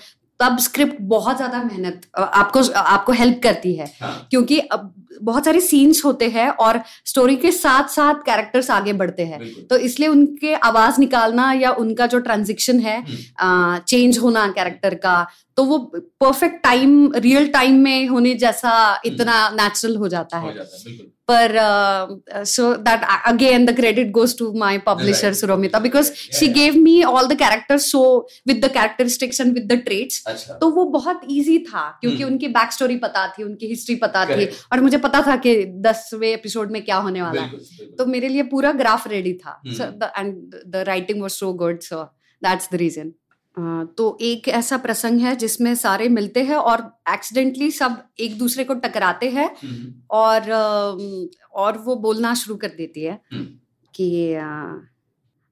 तब 0.40 0.58
स्क्रिप्ट 0.58 0.96
बहुत 1.08 1.36
ज़्यादा 1.36 1.62
मेहनत 1.62 2.00
आपको 2.18 2.62
आपको 2.74 3.12
हेल्प 3.12 3.40
करती 3.42 3.74
है। 3.74 3.86
हाँ, 4.00 4.26
क्योंकि 4.30 4.58
अब 4.58 4.92
बहुत 5.22 5.44
सारे 5.44 5.60
सीन्स 5.60 6.04
होते 6.04 6.28
हैं 6.28 6.48
और 6.48 6.80
स्टोरी 7.06 7.36
के 7.36 7.52
साथ 7.52 7.88
साथ 7.88 8.22
कैरेक्टर्स 8.26 8.70
आगे 8.70 8.92
बढ़ते 8.94 9.24
हैं। 9.24 9.40
तो 9.70 9.76
इसलिए 9.78 10.08
उनके 10.08 10.54
आवाज़ 10.64 11.00
निकालना 11.00 11.52
या 11.52 11.70
उनका 11.76 12.06
जो 12.06 12.18
ट्रांजिशन 12.20 12.80
है 12.80 12.98
हम्म, 13.00 13.78
चेंज 13.80 14.18
होना 14.18 14.46
कैरेक्टर 14.50 14.94
का 14.96 15.16
तो 15.56 15.64
वो 15.64 15.78
परफेक्ट 16.20 16.62
टाइम 16.62 17.12
रियल 17.16 17.46
टाइम 17.48 17.74
में 17.80 18.06
होने 18.08 18.34
जैसा 18.36 19.00
इतना 19.06 19.48
नेचुरल 19.50 19.96
हो 19.96 20.08
जाता 20.08 20.38
हो। 20.38 20.48
है 20.48 20.54
जाता 20.54 20.90
है 20.90 21.12
पर 21.30 22.44
so 22.44 22.74
that 22.78 23.04
again 23.26 23.64
the 23.66 23.74
credit 23.76 24.10
goes 24.12 24.36
to 24.38 24.52
my 24.58 24.78
publisher. 24.86 25.32
Suromita 25.34 25.78
because 25.78 26.10
she 26.38 26.48
gave 26.52 26.76
me 26.78 27.02
all 27.04 27.26
the 27.28 27.36
characters 27.38 27.90
so 27.90 28.02
with 28.48 28.64
the 28.64 28.70
characteristics 28.72 29.40
and 29.40 29.54
with 29.54 29.72
the 29.72 29.78
traits 29.84 30.24
तो 30.60 30.70
वो 30.70 30.84
बहुत 30.90 31.20
इजी 31.30 31.58
था 31.60 31.88
क्योंकि 32.00 32.22
हम्म। 32.22 32.32
उनकी 32.32 32.48
बैक 32.48 32.72
स्टोरी 32.72 32.96
पता 32.98 33.26
थी 33.28 33.42
उनकी 33.42 33.66
हिस्ट्री 33.66 33.96
पता 33.96 34.24
थी 34.26 34.48
और 34.72 34.80
मुझे 34.80 34.98
पता 35.04 35.20
था 35.26 35.36
कि 35.36 35.54
दसवें 35.80 36.28
एपिसोड 36.28 36.70
में 36.70 36.84
क्या 36.84 36.96
होने 36.96 37.22
वाला 37.22 37.42
है। 37.42 37.58
तो 37.98 38.06
मेरे 38.06 38.28
लिए 38.28 38.42
पूरा 38.42 38.72
ग्राफ 38.72 39.08
रेडी 39.08 39.32
था। 39.34 39.60
And 40.18 40.54
the 40.66 40.84
writing 40.86 41.22
was 41.22 41.30
so 41.30 41.52
good 41.52 41.80
so 41.80 42.02
that's 42.42 42.68
the 42.72 42.74
reason 42.74 43.12
तो 43.98 44.06
एक 44.20 44.48
ऐसा 44.48 44.76
प्रसंग 44.76 45.20
है 45.20 45.34
जिसमें 45.36 45.74
सारे 45.74 46.08
मिलते 46.08 46.42
हैं 46.44 46.56
और 46.56 46.80
एक्सीडेंटली 47.12 47.70
सब 47.70 48.02
एक 48.20 48.38
दूसरे 48.38 48.64
को 48.64 48.74
टकराते 48.74 49.28
हैं 49.30 49.46
हम्म, 49.62 49.92
और 50.10 50.50
और 51.52 51.78
वो 51.78 51.96
बोलना 51.96 52.34
शुरू 52.34 52.56
कर 52.56 52.68
देती 52.68 53.04
है 53.04 53.20
हम्म। 53.32 53.44
कि 53.94 54.08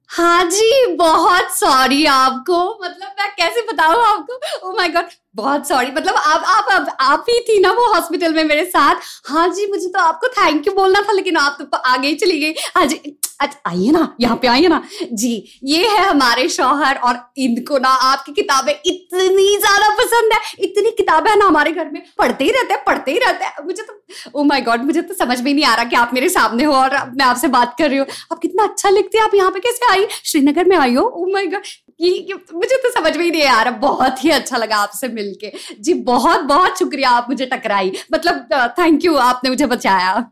हाँ 0.09 0.43
जी 0.49 0.95
बहुत 0.95 1.51
सॉरी 1.57 2.05
आपको। 2.05 2.57
मतलब 2.83 3.15
मैं 3.19 3.29
कैसे 3.37 3.61
बताऊँ 3.71 4.03
आपको? 4.05 4.39
ओ 4.67 4.75
माय 4.77 4.89
गॉड 4.89 5.05
बहुत 5.35 5.67
सॉरी 5.67 5.91
मतलब 5.91 6.15
आप 6.15 6.43
आप 6.47 6.67
आप, 6.71 6.95
आप 7.01 7.25
ही 7.29 7.39
थी 7.39 7.59
ना 7.59 7.71
वो 7.71 7.91
हॉस्पिटल 7.93 8.33
में 8.33 8.43
मेरे 8.43 8.65
साथ। 8.65 8.95
हाँ 9.29 9.47
जी 9.49 9.65
मुझे 9.71 9.87
तो 9.87 9.99
आपको 9.99 10.27
थैंक 10.29 10.67
यू 10.67 10.73
बोलना 10.73 11.01
था 11.01 11.13
लेकिन 11.13 11.37
आप 11.37 11.57
तो 11.61 11.77
आगे 11.77 12.07
ही 12.07 12.15
चली 12.15 12.39
गई। 12.39 12.53
हाँ 12.75 12.85
जी 12.85 13.17
अच्छा 13.41 13.69
आइए 13.69 13.91
ना 13.91 14.15
यहाँ 14.21 14.35
पे 14.41 14.47
आइए 14.47 14.67
ना। 14.67 14.81
जी 15.03 15.31
ये 15.65 15.87
है 15.87 16.03
हमारे 16.05 16.47
शौहर 16.49 16.97
और 16.97 17.19
इनको 17.37 17.77
ना 17.77 17.89
आपकी 18.09 18.31
किताबें 18.33 18.71
इतनी 18.73 19.47
ज़्यादा 19.57 19.89
पसंद 19.95 20.33
है। 20.33 20.39
इतनी 20.59 20.91
किताबें 20.97 21.29
है 21.31 21.37
ना 21.39 21.45
हमारे 21.45 21.71
घर 21.71 21.89
में 21.91 22.01
पढ़ते 22.17 22.43
ही 22.43 22.51
रहते 22.51 22.73
हैं 22.73 22.83
पढ़ते 22.85 23.11
ही 23.11 23.17
रहते 23.19 23.45
हैं। 23.45 23.65
मुझे 23.65 23.83
तो 23.83 24.39
ओ 24.39 24.43
माय 24.43 24.61
गॉड 24.61 24.83
मुझे 24.83 25.01
तो 25.01 25.13
समझ 25.13 25.39
में 25.41 25.53
नहीं 25.53 25.65
आ 25.65 25.73
रहा 25.75 25.85
कि 25.85 25.95
आप 25.95 26.13
मेरे 26.13 26.29
सामने 26.29 26.63
हो 26.63 26.73
और 26.73 26.97
मैं 27.09 27.25
आपसे 27.25 27.47
बात 27.49 27.75
कर 27.79 27.89
रही 27.89 27.97
हूँ। 27.97 28.07
आप 28.31 28.39
कितना 28.39 28.63
अच्छा 28.63 28.89
लिखते 28.89 29.17
हैं 29.17 29.25
आप 29.25 29.35
यहाँ 29.35 29.51
पे 29.51 29.59
कैसे 29.59 29.91
आई? 29.91 30.07
श्रीनगर 30.23 30.65
में 30.65 30.77
आई 30.77 30.93
हो? 30.93 31.03
ओ 31.03 31.25
माय 31.33 31.47
गॉड 31.47 31.63
मुझे 32.01 32.77
तो 32.77 32.91
समझ 32.91 33.17
में 33.17 33.25
ही 33.25 33.31
नहीं 33.31 33.43
आ 33.43 33.61
रहा 33.63 33.77
बहुत 33.77 34.23
ही 34.23 34.29
अच्छा 34.29 34.57
लगा 34.57 34.75
आपसे 34.75 35.07
मिलके। 35.07 35.53
जी 35.79 35.93
बहुत 35.93 36.41
बहुत 36.41 36.79
शुक्रिया 36.79 37.09
आप 37.09 37.25
मुझे 37.29 37.45
टकराई। 37.45 37.91
मतलब 38.13 38.47
थैंक 38.79 39.05
यू 39.05 39.15
आपने 39.15 39.49
मुझे 39.49 39.65
बचाया। 39.65 40.29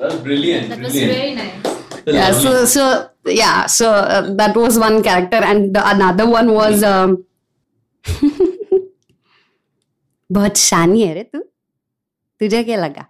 That's 0.00 0.14
brilliant. 0.14 0.68
That 0.68 0.78
brilliant. 0.78 0.82
was 0.82 0.92
very 0.92 1.34
nice. 1.34 1.66
yeah 2.06 2.32
so 2.32 2.64
so 2.64 2.84
yeah 3.26 3.66
so 3.66 3.88
uh, 3.92 4.34
that 4.34 4.56
was 4.56 4.78
one 4.78 5.02
character 5.02 5.36
and 5.36 5.74
the, 5.74 5.82
another 5.88 6.26
one 6.26 6.48
was 6.54 6.82
um, 6.82 7.16
बहुत 10.32 10.56
शानी 10.56 11.02
है 11.02 11.14
रे 11.14 11.22
तू। 11.22 11.38
तुझे 12.40 12.64
क्या 12.64 12.76
लगा? 12.76 13.06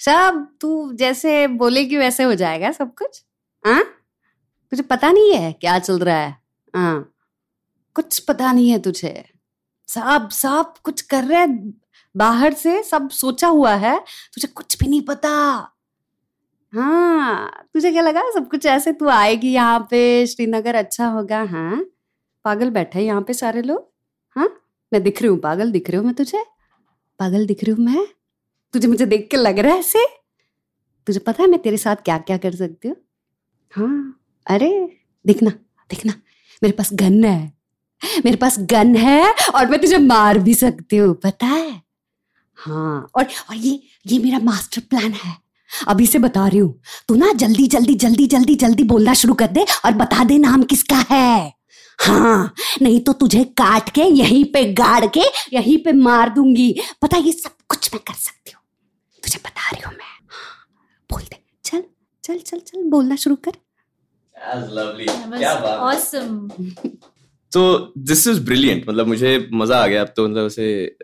सब 0.00 0.46
तू 0.60 0.92
जैसे 0.92 1.46
बोलेगी 1.46 1.96
वैसे 1.96 2.22
हो 2.22 2.34
जाएगा 2.34 2.72
सब 2.72 2.94
कुछ 2.94 3.22
हाँ? 3.66 3.82
तुझे 4.72 4.82
पता 4.82 5.10
नहीं 5.12 5.32
है 5.34 5.52
क्या 5.52 5.78
चल 5.78 5.98
रहा 5.98 6.16
है? 6.16 6.36
हाँ। 6.74 7.12
कुछ 7.96 8.18
पता 8.18 8.52
नहीं 8.52 8.70
है 8.70 8.78
तुझे। 8.78 9.24
सब 9.88 10.28
सब 10.32 10.74
कुछ 10.84 11.00
कर 11.02 11.24
रहे 11.24 11.46
बाहर 12.14 12.54
से 12.54 12.82
सब 12.82 13.08
सोचा 13.10 13.48
हुआ 13.48 13.74
है, 13.74 13.98
तुझे 14.34 14.48
कुछ 14.48 14.78
भी 14.78 14.88
नहीं 14.88 15.00
पता। 15.02 15.30
हाँ 16.72 17.66
तुझे 17.74 17.90
क्या 17.92 18.02
लगा 18.02 18.22
सब 18.34 18.48
कुछ 18.50 18.66
ऐसे 18.66 18.92
तू 18.92 19.08
आएगी 19.08 19.52
यहाँ 19.52 19.78
पे, 19.90 20.26
श्रीनगर 20.26 20.74
अच्छा 20.74 21.06
होगा 21.06 21.42
हाँ? 21.42 21.84
पागल 22.44 22.70
बैठे 22.70 23.00
यहाँ 23.00 23.22
पे 23.22 23.34
सारे 23.34 23.62
लोग 23.62 23.88
हाँ? 24.36 24.48
मैं 24.92 25.02
दिख 25.02 25.22
रही 25.22 25.30
हूँ, 25.30 25.38
पागल 25.38 25.72
दिख 25.72 25.90
रही 25.90 25.98
हूँ 25.98 26.06
मैं 26.06 26.14
तुझे? 26.14 26.44
पागल 27.20 27.46
दिख 27.46 27.64
रही 27.64 27.72
हूँ 27.72 27.84
मैं? 27.86 28.06
तुझे 28.74 28.88
मुझे 28.88 29.06
देख 29.06 29.28
के 29.30 29.36
लग 29.36 29.58
रहा 29.58 29.72
है 29.72 29.78
ऐसे? 29.78 30.06
तुझे 31.06 31.20
पता 31.20 31.42
है 31.42 31.48
मैं 31.48 31.60
तेरे 31.62 31.76
साथ 31.76 31.96
क्या 31.96 32.18
क्या 32.18 32.36
कर 32.38 32.54
सकती 32.54 32.88
हूँ? 32.88 32.96
हाँ। 33.72 34.17
अरे, 34.48 34.70
देखना 35.24 35.50
देखना, 35.90 36.12
मेरे 36.62 36.72
पास 36.72 36.90
गन 36.92 37.24
है। 37.24 37.52
मेरे 38.24 38.36
पास 38.36 38.56
गन 38.70 38.94
है 38.96 39.34
और 39.54 39.70
मैं 39.70 39.80
तुझे 39.80 39.98
मार 39.98 40.38
भी 40.38 40.54
सकती 40.54 40.96
हूँ, 40.96 41.14
पता 41.14 41.46
है? 41.46 41.82
हाँ 42.58 43.08
और 43.16 43.24
और 43.50 43.56
ये 43.56 43.80
ये 44.06 44.18
मेरा 44.18 44.38
मास्टर 44.38 44.80
प्लान 44.90 45.12
है। 45.14 45.36
अभी 45.88 46.06
से 46.06 46.18
बता 46.18 46.46
रही 46.48 46.58
हूँ, 46.58 46.80
तू 47.08 47.14
ना 47.14 47.32
जल्दी 47.32 47.66
जल्दी 47.66 47.94
जल्दी 47.94 48.26
जल्दी 48.26 48.54
जल्दी 48.54 48.84
बोलना 48.84 49.14
शुरू 49.14 49.34
कर 49.34 49.46
दे 49.46 49.64
और 49.84 49.92
बता 49.94 50.24
दे 50.24 50.38
नाम 50.38 50.62
किसका 50.62 51.04
है। 51.10 51.52
हाँ 51.98 52.54
नहीं 52.82 53.00
तो 53.00 53.12
तुझे 53.12 53.44
काट 53.58 53.88
के 53.90 54.02
यहीं 54.02 54.44
पे 54.44 54.64
गाड़ 54.72 55.06
के 55.06 55.22
यहीं 55.52 55.76
पे 55.84 55.92
मार 55.92 56.28
दूँगी। 56.28 56.74
पता, 57.02 57.16
ये 57.16 57.32
सब 57.32 57.56
कुछ 57.68 57.94
मैं 57.94 58.02
कर 58.06 58.14
सकती 58.14 58.52
हूँ। 58.52 58.62
तुझे 59.22 59.38
बता 59.38 59.70
रही 59.70 59.82
हूँ 59.86 59.92
मैं। 59.92 60.16
बोल 61.10 61.22
दे। 61.22 61.42
चल 61.64 61.82
चल 62.24 62.38
चल 62.38 62.58
चल, 62.58 62.82
बोलना 62.90 63.16
शुरू 63.16 63.36
कर। 63.36 63.52
That's 64.38 64.70
lovely. 64.78 65.08
क्या 65.38 65.54
बात 65.54 65.80
awesome. 65.88 66.36
तो 67.52 67.92
दिस 67.98 68.26
इज़ 68.28 68.40
ब्रिलियंट 68.44 68.88
मतलब 68.88 69.06
मुझे 69.06 69.48
मज़ा 69.52 69.78
आ 69.78 69.86
गया 69.86 70.00
अब 70.02 70.12
तो 70.16 70.28
मतलब 70.28 70.44
उसे 70.44 70.96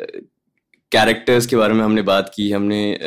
कैरेक्टर्स 0.92 1.47
के 1.47 1.57
बारे 1.57 1.75
में 1.75 1.85
हमने 1.85 2.03
बात 2.03 2.33
की 2.35 2.51
हमने 2.53 2.99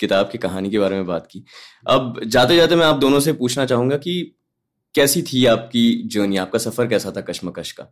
किताब 0.00 0.28
की 0.32 0.38
कहानी 0.38 0.70
के 0.70 0.78
बारे 0.78 0.96
में 0.96 1.06
बात 1.06 1.26
की। 1.30 1.44
अब 1.88 2.20
जाते 2.26 2.56
जाते 2.56 2.76
मैं 2.76 2.86
आप 2.86 2.96
दोनों 2.96 3.20
से 3.20 3.32
पूछना 3.32 3.66
चाहूँगा 3.66 3.96
कि 3.96 4.34
कैसी 4.94 5.22
थी 5.22 5.44
आपकी 5.46 6.02
जर्नी 6.06 6.36
आपका 6.36 6.58
सफ़र 6.58 6.86
कैसा 6.86 7.10
था 7.10 7.20
कश्मकश 7.20 7.72
का? 7.72 7.84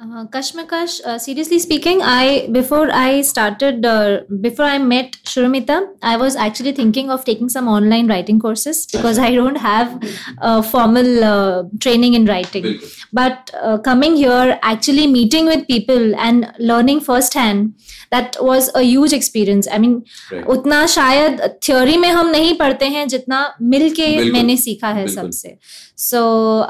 Uh, 0.00 0.26
Kashmakash, 0.26 1.00
uh, 1.06 1.18
seriously 1.18 1.58
speaking, 1.60 2.00
I 2.02 2.48
before 2.50 2.90
I 2.90 3.20
started, 3.22 3.86
uh, 3.86 4.22
before 4.40 4.64
I 4.66 4.76
met 4.78 5.12
Shurumita, 5.24 5.76
I 6.02 6.16
was 6.16 6.34
actually 6.34 6.72
thinking 6.72 7.10
of 7.12 7.24
taking 7.24 7.48
some 7.48 7.68
online 7.68 8.08
writing 8.08 8.40
courses 8.40 8.86
because 8.86 9.20
I 9.20 9.30
don't 9.36 9.54
have 9.56 10.02
uh, 10.42 10.62
formal 10.62 11.22
uh, 11.24 11.62
training 11.78 12.14
in 12.14 12.26
writing. 12.26 12.80
But 13.12 13.52
uh, 13.62 13.78
coming 13.78 14.16
here, 14.16 14.58
actually 14.62 15.06
meeting 15.06 15.46
with 15.46 15.66
people 15.68 16.14
and 16.16 16.52
learning 16.58 17.00
firsthand, 17.00 17.74
that 18.10 18.36
was 18.40 18.74
a 18.74 18.82
huge 18.82 19.12
experience. 19.12 19.68
I 19.70 19.78
mean, 19.78 20.02
Right. 20.32 20.44
उतना 20.56 20.84
शायद 20.96 21.40
theory 21.64 21.96
में 21.96 22.08
हम 22.10 22.28
नहीं 22.30 22.54
पढ़ते 22.58 22.86
हैं 22.98 23.06
जितना 23.08 23.38
मिल 23.62 23.88
के 23.94 24.06
बिल्कुल, 24.16 24.32
मैंने 24.32 24.56
सीखा 24.56 24.88
है 24.88 25.04
बिल्कुल। 25.04 25.30
सबसे 25.30 25.56
so 26.04 26.20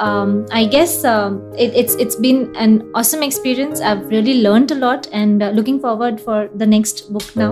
um, 0.07 0.33
i 0.53 0.67
guess 0.73 0.95
um, 1.11 1.37
it, 1.65 1.71
it's 1.83 1.95
it's 2.05 2.17
been 2.25 2.41
an 2.65 2.75
awesome 3.01 3.18
experience. 3.24 3.82
I've 3.82 4.10
really 4.10 4.42
learned 4.42 4.72
a 4.72 4.76
lot 4.76 5.08
and 5.12 5.44
uh, 5.44 5.50
looking 5.50 5.80
forward 5.80 6.20
for 6.22 6.50
the 6.56 6.66
next 6.66 7.12
book 7.14 7.36
now. 7.36 7.52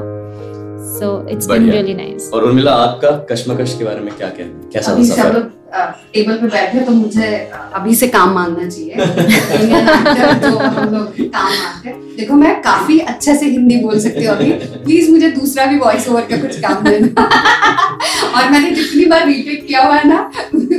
So 0.99 1.25
it's 1.27 1.47
been 1.47 1.67
बढ़िया। 1.67 1.73
really 1.73 1.93
nice. 1.93 2.31
और 2.33 2.43
उर्मिला 2.43 2.71
आपका 2.71 3.11
कश्मकश 3.31 3.75
के 3.77 3.83
बारे 3.85 3.99
में 3.99 4.13
क्या 4.17 4.29
कहना 4.29 4.45
है? 4.45 4.69
कैसा 4.73 4.91
अभी 4.91 5.05
से 5.05 5.15
सफ़र? 5.15 5.35
अब 5.73 5.95
टेबल 6.13 6.37
पे 6.37 6.47
बैठे 6.47 6.79
तो 6.79 6.91
मुझे 6.91 7.27
अभी 7.73 7.95
से 7.95 8.07
काम 8.07 8.33
मांगना 8.33 8.69
चाहिए। 8.69 8.95
जो 10.49 10.57
हम 10.57 10.93
लोग 10.93 11.07
काम 11.19 11.45
मांगते 11.45 11.89
हैं। 11.89 12.15
देखो 12.17 12.33
मैं 12.33 12.61
काफ़ी 12.61 12.99
अच्छे 12.99 13.35
से 13.35 13.45
हिंदी 13.45 13.77
बोल 13.77 13.99
सकती 13.99 14.25
हूँ 14.25 14.35
अभी। 14.35 14.51
प्लीज़ 14.85 15.11
मुझे 15.11 15.29
दूसरा 15.31 15.65
भी 15.65 15.77
वॉइस 15.79 16.07
ओवर 16.09 16.21
का 16.21 16.37
कुछ 16.37 16.59
काम 16.59 16.83
देना। 16.83 17.23
और 18.37 18.51
मैंने 18.51 18.71
जितनी 18.71 19.05
बार 19.05 19.27
रीटेक 19.27 19.67
किया 19.67 19.83
हुआ 19.83 19.95
है 19.95 20.07
ना 20.07 20.31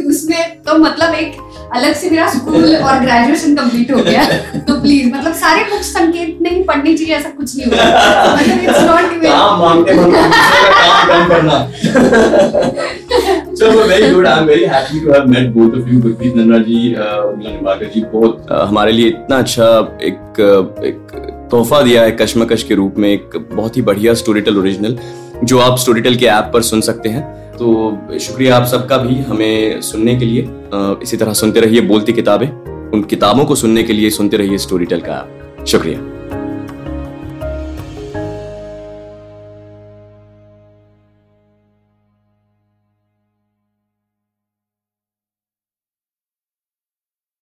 उसमें 0.09 0.62
तो 0.62 0.79
मतलब 0.79 1.14
एक 1.14 1.37
अलग 1.74 1.94
से 1.94 2.11
मेरा 2.11 2.28
स्कूल 2.28 2.76
और 2.76 3.00
ग्रेजुएशन 3.00 3.54
कंप्लीट 3.54 3.90
हो 3.92 3.98
गया। 3.98 4.24
तो 4.68 4.81
प्लीज़ 4.81 5.14
मतलब 5.14 5.33
सारे 5.33 5.64
बुक्स 5.64 5.87
संकेत 5.87 6.38
नहीं 6.42 6.64
पढ़नी 6.64 6.94
चाहिए 6.94 7.14
ऐसा 7.14 7.28
कुछ 7.28 7.57
नहीं 7.57 7.66
होता 7.66 8.37
मतलब 8.37 8.59
इट्स 8.59 8.81
नॉट 8.81 9.22
काम 9.24 9.61
मांगते 9.61 9.94
काम 9.96 10.09
कम 11.09 11.28
करना। 11.28 11.68
So 13.59 13.88
very 13.88 14.14
good. 14.14 14.26
I'm 14.26 14.46
very 14.46 14.66
happy 14.66 15.00
to 15.00 15.12
have 15.12 15.28
met 15.28 15.52
both 15.54 15.72
of 15.74 15.88
you, 15.88 15.98
Gurpreet 16.00 16.35
Nandra 16.35 16.62
जी, 16.64 16.94
उर्मिला 16.94 17.74
जी 17.74 18.00
बहुत 18.00 18.46
uh, 18.52 18.68
हमारे 18.68 18.92
लिए 18.92 19.09
इतना 19.09 19.38
अच्छा 19.38 19.98
एक 20.02 20.18
uh, 20.18 20.85
एक 20.85 21.48
तोहफा 21.50 21.83
दिया 21.83 22.02
है 22.02 22.11
कश्मकश 22.11 22.62
के 22.62 22.74
रूप 22.74 22.94
में 22.98 23.09
एक 23.09 23.48
बहुत 23.52 23.76
ही 23.76 23.83
बढ़िया 23.83 24.14
स्टोरी 24.14 24.40
टेल 24.40 24.59
ओरिजिनल 24.59 24.98
जो 25.44 25.59
आप 25.59 25.78
स्टोरी 25.78 26.00
टेल 26.00 26.16
के 26.16 26.26
ऐप 26.26 26.50
पर 26.54 26.62
सुन 26.62 26.81
सकते 26.81 27.09
हैं। 27.09 27.47
तो 27.59 28.18
शुक्रिया 28.21 28.57
आप 28.57 28.66
सबका 28.66 28.97
भी 28.97 29.14
हमें 29.18 29.81
सुनने 29.81 30.14
के 30.16 30.25
लिए। 30.25 30.49
इसी 31.03 31.16
तरह 31.16 31.33
सुनते 31.33 31.61
रहिए 31.61 31.81
बोलती 31.81 32.12
किताबें। 32.12 32.49
उन 32.92 33.03
किताबों 33.03 33.44
को 33.44 33.55
सुनने 33.55 33.83
के 33.83 33.92
लिए 33.92 34.11
सुनते 34.11 34.37
रहिए 34.37 34.59
स्टोरी 34.59 34.87
टेल 34.87 35.01
का 35.01 35.18
शुक्रिया। 35.64 35.99